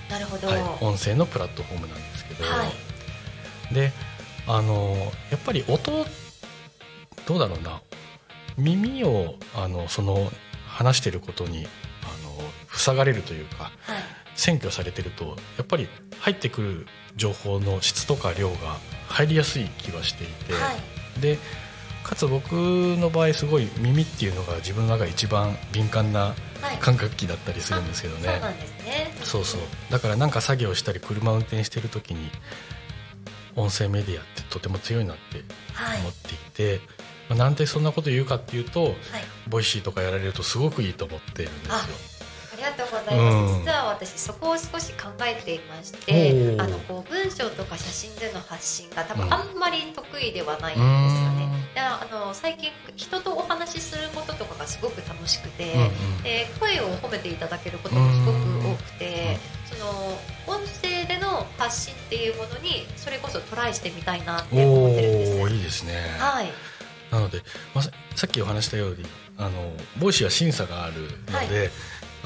[0.09, 0.47] なるほど。
[0.47, 2.89] はい、音声のプラットフォームなんですけど、はい。
[3.73, 3.91] で
[4.47, 4.95] あの
[5.29, 6.05] やっぱり音
[7.27, 7.81] どうだろうな
[8.57, 10.31] 耳をあのその
[10.67, 11.67] 話してることに
[12.03, 13.73] あの塞がれるというかはい
[14.39, 16.87] 占拠されてるとやっぱり入ってくる
[17.17, 18.77] 情報の質とか量が
[19.09, 20.71] 入りやすい気はしていて、は
[21.17, 21.21] い。
[21.21, 21.37] で
[22.03, 26.77] かつ僕の場合すごい耳っていうのが自分の中で一番敏感なはい。
[26.77, 28.27] 感覚器だったりするんですけどね。
[28.27, 29.13] そうなんですね。
[29.23, 29.61] そうそう。
[29.89, 32.29] だからなんか作業したり車運転してる時に
[33.55, 35.99] 音声メディアってとても強いなってはい。
[35.99, 36.81] 思っていて、
[37.29, 38.95] まあなんでそんなこと言うかっていうとはい。
[39.47, 42.18] Voicyとかやられるとすごくいいと思ってるんですよ。
[42.61, 43.59] ありがとうございます、うん。
[43.59, 49.33] 実は私そこを少し考えていましおてーあのこう文章とか写真での発信が多分うん。
[49.33, 51.37] あんまり得意ではないんですうよーん。
[51.37, 51.49] ね。
[51.73, 55.85] であの最近人とお話しすることとかがすごく楽しくて、うんう
[56.19, 56.23] ん。
[56.23, 58.37] で声を褒めていただけることもすごく
[58.67, 65.53] 多くて、その音声での発信っていうものにそれこそトライしてみたいなって思ってるんです。
[65.53, 65.93] いいですね。
[66.17, 66.51] はい。
[67.11, 67.41] なので、
[67.73, 69.03] まあ、ささっきお話したように
[69.37, 71.01] あのボイシーは審査がある
[71.31, 71.71] ので、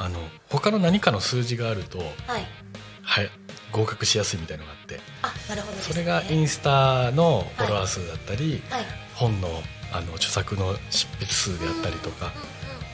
[0.04, 2.46] あの他の何かの数字があると、はい。
[3.06, 3.30] はい、
[3.72, 8.86] 合格しやすいみたいなのがあってあなるほどね、それがインスタのフォロワー数だったり、はい。
[9.16, 9.50] 本の
[9.92, 12.32] あの著作の執筆数であったりとか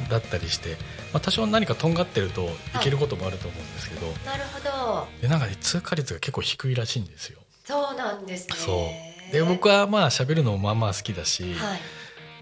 [0.09, 0.77] だったりして、
[1.13, 5.07] まあ、多少何かとんがってるといけることもあると思うんですけど、なるほど。
[5.21, 7.39] でなんかね通過率が結構低いらしいんですよ。
[7.63, 8.55] そうなんですね。
[8.57, 8.89] そ
[9.29, 9.31] う。
[9.31, 11.79] で僕はまあ喋るのもまあまあ好きだし、はい。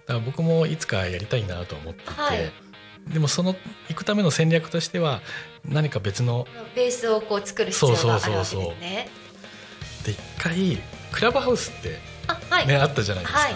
[0.08, 2.67] だから僕もいつかやりたいなとは思っていて、はい
[3.12, 3.56] でもその
[3.90, 5.22] 行くための戦略としては
[5.66, 6.46] 何か別の
[6.76, 8.62] ベースをこう作る必要があるわけですそう。
[8.62, 9.10] そうそうね。
[10.06, 10.78] で一回
[11.12, 12.00] クラブハウスって
[12.68, 13.50] ね、あったじゃないですか、は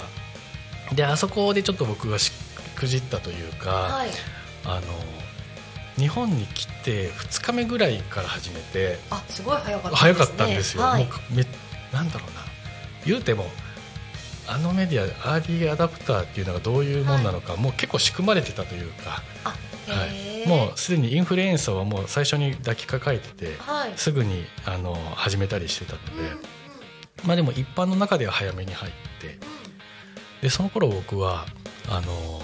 [0.92, 0.96] い。
[0.96, 2.32] であそこでちょっと僕がし
[2.76, 4.10] くじったというか、はい。
[4.66, 4.82] あの
[5.98, 11.04] 日本に来て2日目ぐらいから始めてあすごい早かった早かったんですよ、はい。
[11.04, 11.46] もうめ
[11.92, 12.42] なんだろうな。
[13.06, 13.50] 言うても
[14.48, 23.94] あのメディアアーリーアダプターっていうのがどういうもんなのか、もう結構仕組まれてたというか、あはい、もうすでにインフルエンサーはもう最初に抱きかかえててはい。
[23.96, 26.42] すぐにあの始めたりしてたので、うんうん
[27.26, 29.38] まあでも一般の中では早めに入って
[30.42, 31.46] でその頃僕は
[31.88, 32.42] あの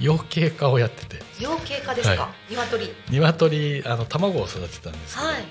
[0.00, 1.16] 養鶏家をやってて。
[1.40, 2.92] 養鶏家ですか、は鶏。
[3.10, 5.44] 鶏あの卵を育てたんですけど、はい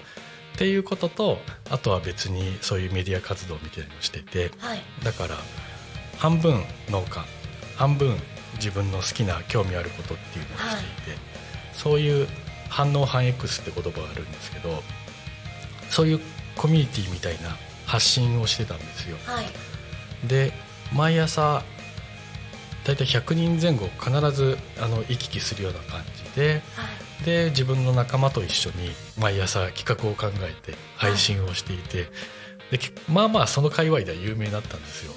[0.57, 1.37] っていうことと
[1.69, 4.81] あとは別にそういうメディア活動みたいなのをしててはい。
[5.03, 5.35] だから
[6.17, 7.23] 半分農家
[7.75, 8.17] 半分
[8.55, 11.19] 自分の好きな興味あることっていうのをしていて、
[11.73, 12.27] そういう
[12.69, 14.81] 反応反 X って言葉があるんですけど
[15.91, 16.19] そういう
[16.55, 17.55] コミュニティみたいな
[17.85, 19.17] 発信をしてたんですよ。
[19.25, 19.45] はい。
[20.27, 20.53] で
[20.91, 21.61] 毎朝
[22.83, 26.83] 大体100人前後必ずあの行き来するような感じでは
[27.21, 27.25] い。
[27.25, 32.07] で自分の仲間と一緒に毎朝企画を考えて配信をしていて、
[32.71, 35.13] できまあまあその界隈では有名になったんですよ、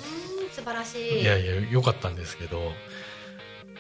[0.52, 1.20] 素晴らしい。
[1.20, 2.72] いやいや良かったんですけど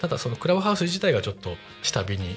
[0.00, 2.36] ただそのクラブハウス自体がちょっと下火に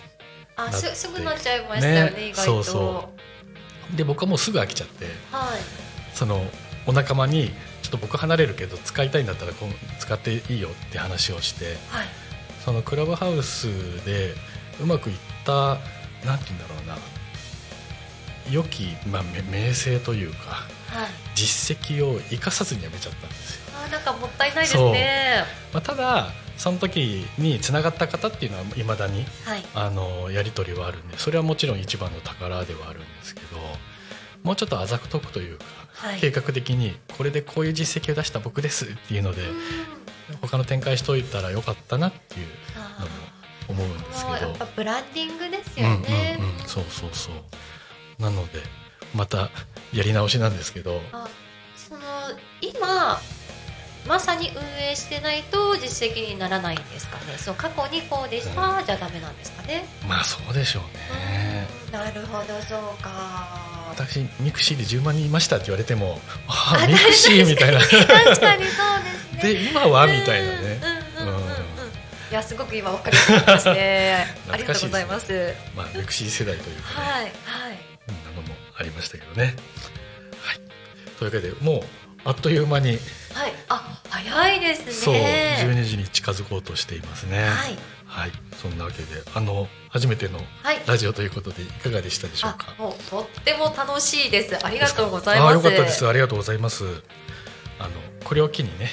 [0.55, 2.63] あすすぐなっちゃいましたよねね意外とそう。
[2.63, 3.09] そ
[3.95, 6.15] で僕はもうすぐ飽きちゃってはい。
[6.15, 6.45] その
[6.85, 9.53] お仲間にちょっと僕離れるけど使いたいんだったら
[9.99, 12.07] 使っていいよって話をしてはい。
[12.63, 13.67] そのクラブハウス
[14.05, 14.33] で
[14.81, 15.53] うまくいった
[16.25, 16.95] なんて言うんだろうな
[18.51, 21.09] 良き、まあ、め名声というかはい。
[21.35, 25.43] 実績を生かさずに辞めちゃったんですよ、あーなんかもったいないですね。
[25.73, 26.27] まあ、ただ
[26.57, 29.63] その時につながった方っていうのはいまだにはい。
[29.73, 33.57] あのやり取りはあるんでそれはもちろん一番の宝ではあるんですけど
[34.43, 36.19] もうちょっとあざくとくというか、はい。
[36.19, 39.57] 計画的にこれでこういう実績を出した僕ですっていうのでうん。
[40.41, 43.05] 他の展開しといたらよかったなっていうあの
[43.75, 44.47] も思うんですけど。
[44.49, 47.33] やっぱブランディングですうんうんよね、うん、そうそうそう
[48.19, 48.59] なので
[49.13, 49.49] また
[49.93, 51.01] やり直しなんですけど。
[51.11, 51.27] あ
[51.75, 52.01] その
[52.61, 53.19] 今
[54.07, 57.37] まさに運営してないと実績にならないんですかね。
[57.37, 59.85] そう過去にこうでした、じゃダメなんですかね。
[60.07, 61.67] まあそうでしょうね。
[61.87, 61.91] うん。
[61.93, 63.47] なるほどそうか。
[63.91, 67.79] 私ミクシーで10万人いましたって言われてもああミクシーみたいな。
[67.79, 69.41] 確かにそうですね。
[69.41, 70.81] で今はみたいなね。
[71.17, 71.47] うんうんうんうんうん。
[71.47, 71.53] うん。
[72.31, 74.25] いやすごく今わかりやすね。
[74.49, 75.31] ありがとうございます。
[75.31, 79.55] はいまあミクシー世代というかね、はいそんなのもありましたけどね。
[80.41, 80.59] はい。
[81.17, 81.81] というわけでもう
[82.25, 82.99] あっという間にはい。
[83.69, 84.91] あ早いですね。
[84.91, 87.43] そう12時に近づこうとしていますね。
[87.43, 87.77] はい。
[88.05, 88.31] はい、
[88.61, 90.81] そんなわけであの初めてのはい。
[90.85, 94.65] ラジオということでいかがでしたでしょうあかもうとっても楽しいです。
[94.65, 95.49] ありがとうございます。
[95.49, 96.07] あよかったです。
[96.07, 96.85] ありがとうございます。
[97.79, 97.89] あの
[98.23, 98.89] これを機にね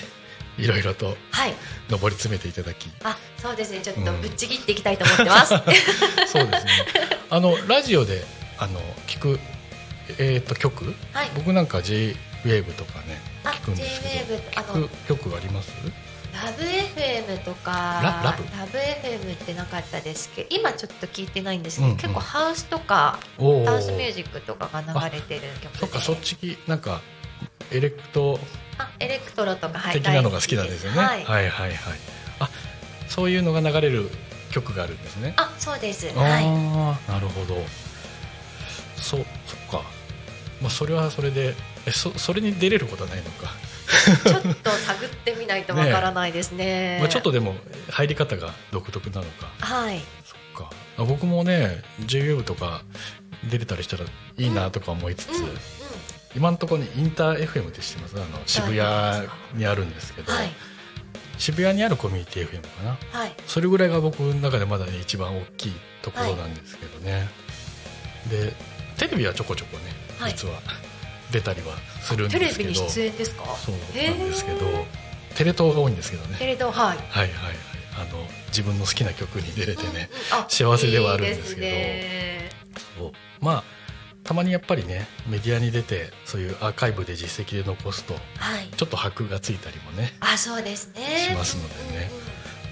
[0.59, 1.55] いろいろとはい。
[1.91, 2.89] 上り詰めていただき。
[3.05, 3.81] あそうですね。
[3.81, 5.49] ちょっとぶっちぎっていきたいと思ってます、
[6.31, 6.71] そうですね。
[7.29, 8.25] あのラジオで
[8.61, 9.41] あの聞く
[10.19, 10.95] えっ、と曲？
[11.13, 11.31] はい。
[11.35, 15.73] 僕なんか J ウェーブとかねあ聞くんですけ J-WAVE あどの聞く曲あります？
[16.33, 18.45] ラブ FM とかララブ
[18.79, 21.99] ？FM ってなかったですけど今ちょっと聞いてないんですけど、うんうん。
[21.99, 25.79] 結構ハウスとかおダンスミュージックとかが流れてる曲で。
[25.79, 27.01] そっかそっちきなんか
[27.71, 28.39] エレクト
[28.79, 31.75] あエレクトロとか、はい、的なのが好きなんですよね、はい、はいはいはい。
[32.41, 32.49] あ
[33.09, 34.09] そういうのが流れる
[34.51, 35.35] 曲があるんですね。
[35.37, 36.11] あそうです。
[36.17, 36.45] あはい。
[36.47, 37.57] あなるほど
[39.01, 39.83] そうそっか。
[40.61, 41.55] まあそれはそれで
[41.87, 43.55] えそそれに出れることはないのか、
[44.25, 46.99] ちょっと探ってみないとわからないですね。
[47.01, 47.55] まあちょっとでも
[47.91, 49.47] 入り方が独特なのか。
[49.59, 50.01] はい。
[50.25, 50.71] そっか。
[50.99, 52.83] あ僕もね JWEB とか
[53.51, 55.59] 出れたりしたらいいなとか思いつつ、うんうん。
[56.37, 58.17] 今のところにインター FM って知ってます？
[58.17, 60.51] あの渋谷にあるんですけど、はい。
[61.39, 62.99] 渋谷にあるコミュニティ FM かな？
[63.19, 63.35] はい。
[63.47, 65.73] それぐらいが僕の中でまだね一番大きい
[66.03, 67.29] ところなんですけどね、
[68.29, 68.53] で
[69.01, 69.85] テレビはちょこちょこね、
[70.19, 70.33] はい。
[70.33, 70.61] 実は
[71.33, 72.71] 出たりはするんテレですけど。
[72.71, 73.45] ビに出演ですか？
[73.57, 73.81] そうな
[74.15, 74.59] んですけど。
[75.37, 76.25] テレ東が多いんですけど。
[76.27, 76.99] ねテレ東はい。
[76.99, 77.55] はいはいはい。
[77.97, 82.51] あの自分の好きな曲に出れてね、うんうんあ幸せではあるんですけ
[82.99, 83.13] ど。
[83.41, 83.65] まあ
[84.23, 88.19] たまにやっぱりねメディアに出てそういうアーカイブで実績で残すとは
[88.61, 88.69] い。
[88.77, 91.27] ちょっと箔がついたりもねあそうですね。
[91.31, 92.11] しますのでね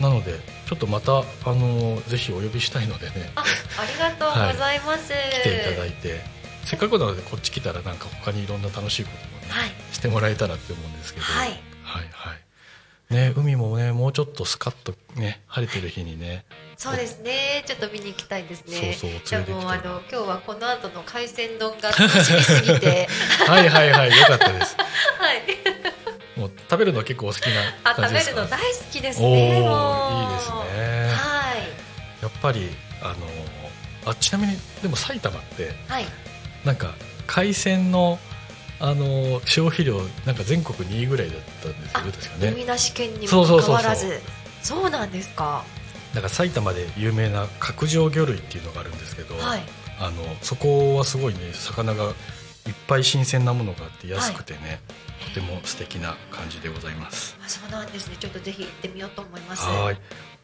[0.00, 3.32] なのでちょっとまたあのぜひお呼びしたいのでね。
[3.34, 6.20] あありがとうございます、来ていただいて。
[6.64, 9.70] せっかくなのでこっち来たらなんか他にいろんな楽しいこともね、はい。
[9.92, 11.26] してもらえたらって思うんですけど。
[11.26, 11.48] はい。
[11.48, 13.14] はいはい。
[13.14, 16.44] ね海もねもうちょっとスカッとね晴れてる日にね
[16.78, 17.64] そうですね。
[17.66, 18.96] ちょっと見に行きたいですね。
[19.24, 23.08] じゃあもうあの今日はこの後の海鮮丼が楽しみすぎて。
[23.48, 24.76] はいはいはいよかったです。
[25.18, 26.38] はい。
[26.38, 28.36] もう食べるの結構お好きなあ食べ感じですか？
[28.36, 31.12] るの大好きですおねいいですね。
[31.16, 32.22] はい。
[32.22, 32.70] やっぱり
[33.02, 33.16] あの
[34.12, 36.06] あちなみにでも埼玉ってはい。
[36.64, 36.94] なんか
[37.26, 38.20] 海鮮の
[38.78, 42.52] あの消費量なんか全国2位ぐらいだったんですよあね確かね。
[42.52, 44.22] 海なし県にもかかわらず。
[44.62, 45.64] そうなんですか
[46.14, 49.62] だから埼玉で有名な角上魚類っていうのがあるんですけど、はい。
[50.00, 52.12] あのそこはすごいね魚がいっ
[52.86, 54.94] ぱい新鮮なものがあって安くてね、と
[55.38, 57.36] ても素敵な感じでございます。
[57.44, 59.98] あそうなんですねちょっとぜひ行ってみようと思いますはい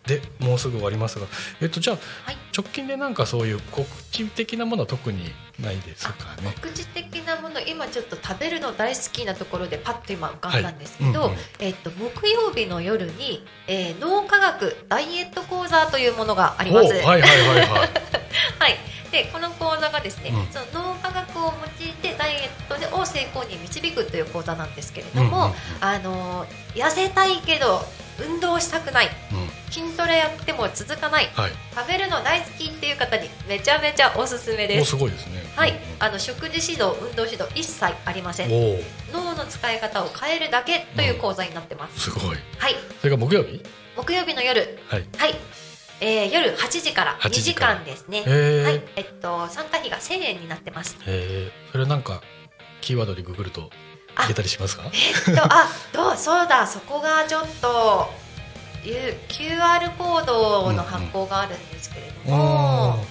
[0.07, 1.27] でもうすぐ終わりますが、
[1.63, 6.13] えっと、じゃあ、はい直近でなんかそういう告知的なものは特にないですか？
[6.43, 6.53] ね。
[6.63, 16.87] 告知的なもの今ちょっと食べるの大好きなところでパッと今浮かんだんですけど、はいうんうんえっと木曜日の夜に、えー脳科学ダイエット講座というものがあります。
[16.87, 17.67] おはいはいはいはい。
[18.61, 18.79] はい、
[19.15, 27.81] でこの講座がですね、うんその脳科学を用いてダイエットでを成功に導くという講座なんですけれども、うんうんうんあの痩せたいけど
[28.19, 31.53] 運動したくないうん筋トレやっても続かないはい。
[31.75, 34.91] 食べるの大好きっていう方にめちゃめちゃおすすめです。
[34.91, 35.43] すごいですね。
[35.57, 38.51] はい、あの食事指導、運動指導一切ありません。
[39.12, 42.01] 脳の使い方を変えるだけという講座になってます。
[42.01, 42.37] すごい。
[42.59, 43.62] はい、それが木曜日？
[43.97, 45.07] 木曜日の夜、はい。
[45.17, 45.35] はい、
[46.01, 48.19] えー、夜8時から8 2時間ですね。
[48.21, 50.97] はい、えっと参加費が1000円になってます。
[51.73, 52.21] それなんか
[52.81, 53.71] キーワードでググると
[54.25, 54.85] いけたりしますか？
[55.29, 56.17] えっとあ、どう？
[56.17, 58.11] そうだそこがちょっと
[58.85, 63.05] いう QR コードの発行があるんですけれども、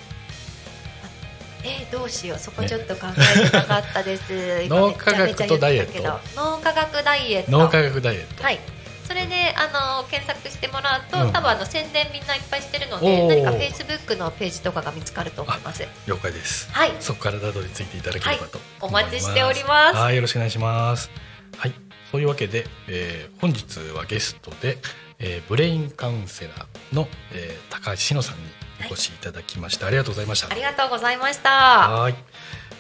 [1.63, 4.63] えー、どうしようそこちょっと考えてなかったです。
[4.65, 7.51] 今脳科学とダイエット脳科学ダイエット。
[7.51, 8.43] 脳科学ダイエット。
[8.43, 8.59] はい。
[9.07, 9.67] それであ
[10.01, 15.85] の検索してもらうと、うん多分あの宣伝みんないっぱいしてるのおでー何かフェイスブックのページとかが見つかると思います。
[16.07, 16.71] 了解です。
[16.71, 16.91] はい。
[16.99, 19.97] そこからたどり着いていただければとお思います、待ちしております。
[19.97, 21.09] はい、よろしくお願いします。
[21.57, 21.73] はい、
[22.11, 24.77] そういうわけで、えー本日はゲストで、
[25.19, 28.41] えーブレインカウンセラーの、えー高橋志乃さんに
[28.89, 29.87] お越しいただきました。
[29.87, 30.53] ありがとうございましたあ。
[30.55, 31.49] りがとうございました。
[31.49, 32.15] はい、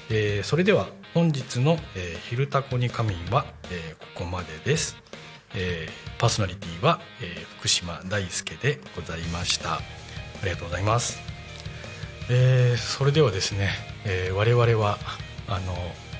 [0.09, 4.97] えーそれでは本日の、えー、昼タコに仮眠は、えーここまでです。
[5.55, 9.75] えーパーソナリティは、えー福島大輔でございました。
[9.75, 9.79] あ
[10.43, 11.19] りがとうございます。
[12.29, 13.69] えーそれではですね、
[14.05, 14.97] えー我々は
[15.47, 15.75] あの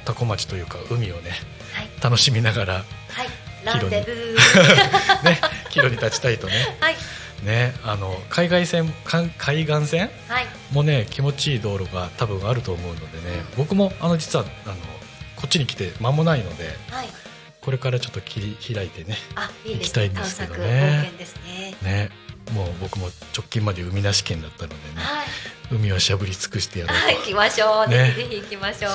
[0.06, 1.32] 多古町というか海をね
[1.74, 1.90] はい。
[2.04, 2.86] 楽しみながらはい。
[3.66, 4.36] ランデブー。
[5.24, 6.78] ね帰路に立ちたいとね。
[6.82, 6.96] はい。
[7.44, 10.10] ねあの海外線か海岸線？
[10.28, 10.48] はい。
[10.72, 13.44] もね気持ちいい道路が多分あると思うのでね。
[13.58, 14.76] 僕もあの実はあの
[15.38, 17.08] こっちに来て間もないのではい
[17.64, 21.11] これからちょっと切り開いてねあいきたいんですけど索ね
[21.43, 21.78] ね。
[21.82, 22.09] ね
[22.53, 25.28] もう僕も直近まで海なし県だったのでねはい。
[25.72, 27.89] 海をしゃぶり尽くしてやろうと、はい行きましょう。
[27.89, 28.14] ね。
[28.16, 28.91] ぜひぜひ行きましょう。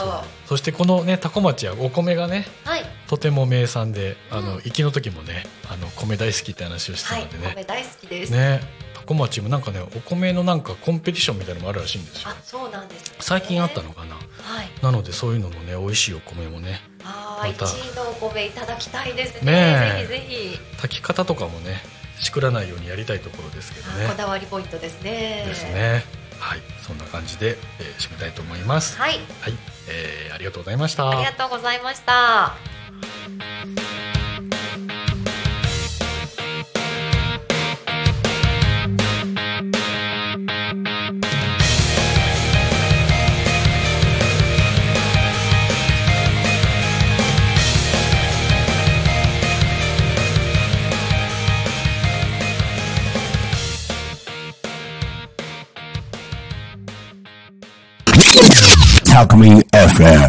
[0.46, 2.84] そしてこのね多古町はお米がねはい。
[3.08, 4.58] とても名産であの、うん。
[4.58, 8.32] 行きの時もねあの米大好きって話をしてたはいのでね、米大好きです。
[8.32, 8.60] ね
[9.09, 12.28] 多古町もなんかねお米のなんかコンペティションみたいなのもあるらしいんですよ。
[12.28, 13.16] あそうなんですね。
[13.20, 14.16] 最近あったのかな。
[14.16, 14.20] は
[14.62, 14.70] い。
[14.82, 16.80] なのでそういうのもね美味しいお米もね。
[17.04, 17.64] あーまた。
[17.64, 19.52] 一位のお米いただきたいですね。
[19.52, 20.06] ねえ。
[20.06, 20.59] ぜひぜひ。
[20.76, 21.80] 炊き方とかもね
[22.20, 24.06] しくらないようにやりたいところですけどね。
[24.06, 25.44] あこだわりポイントですね。
[25.46, 26.04] ですね。
[26.38, 26.59] はい。
[26.82, 28.98] そんな感じで、えー締めたいと思います。
[28.98, 29.12] はい。
[29.40, 29.54] はい、
[29.88, 31.09] えーありがとうございました。
[31.11, 32.54] ありがとうございました。
[59.18, 60.28] Alchemy FM.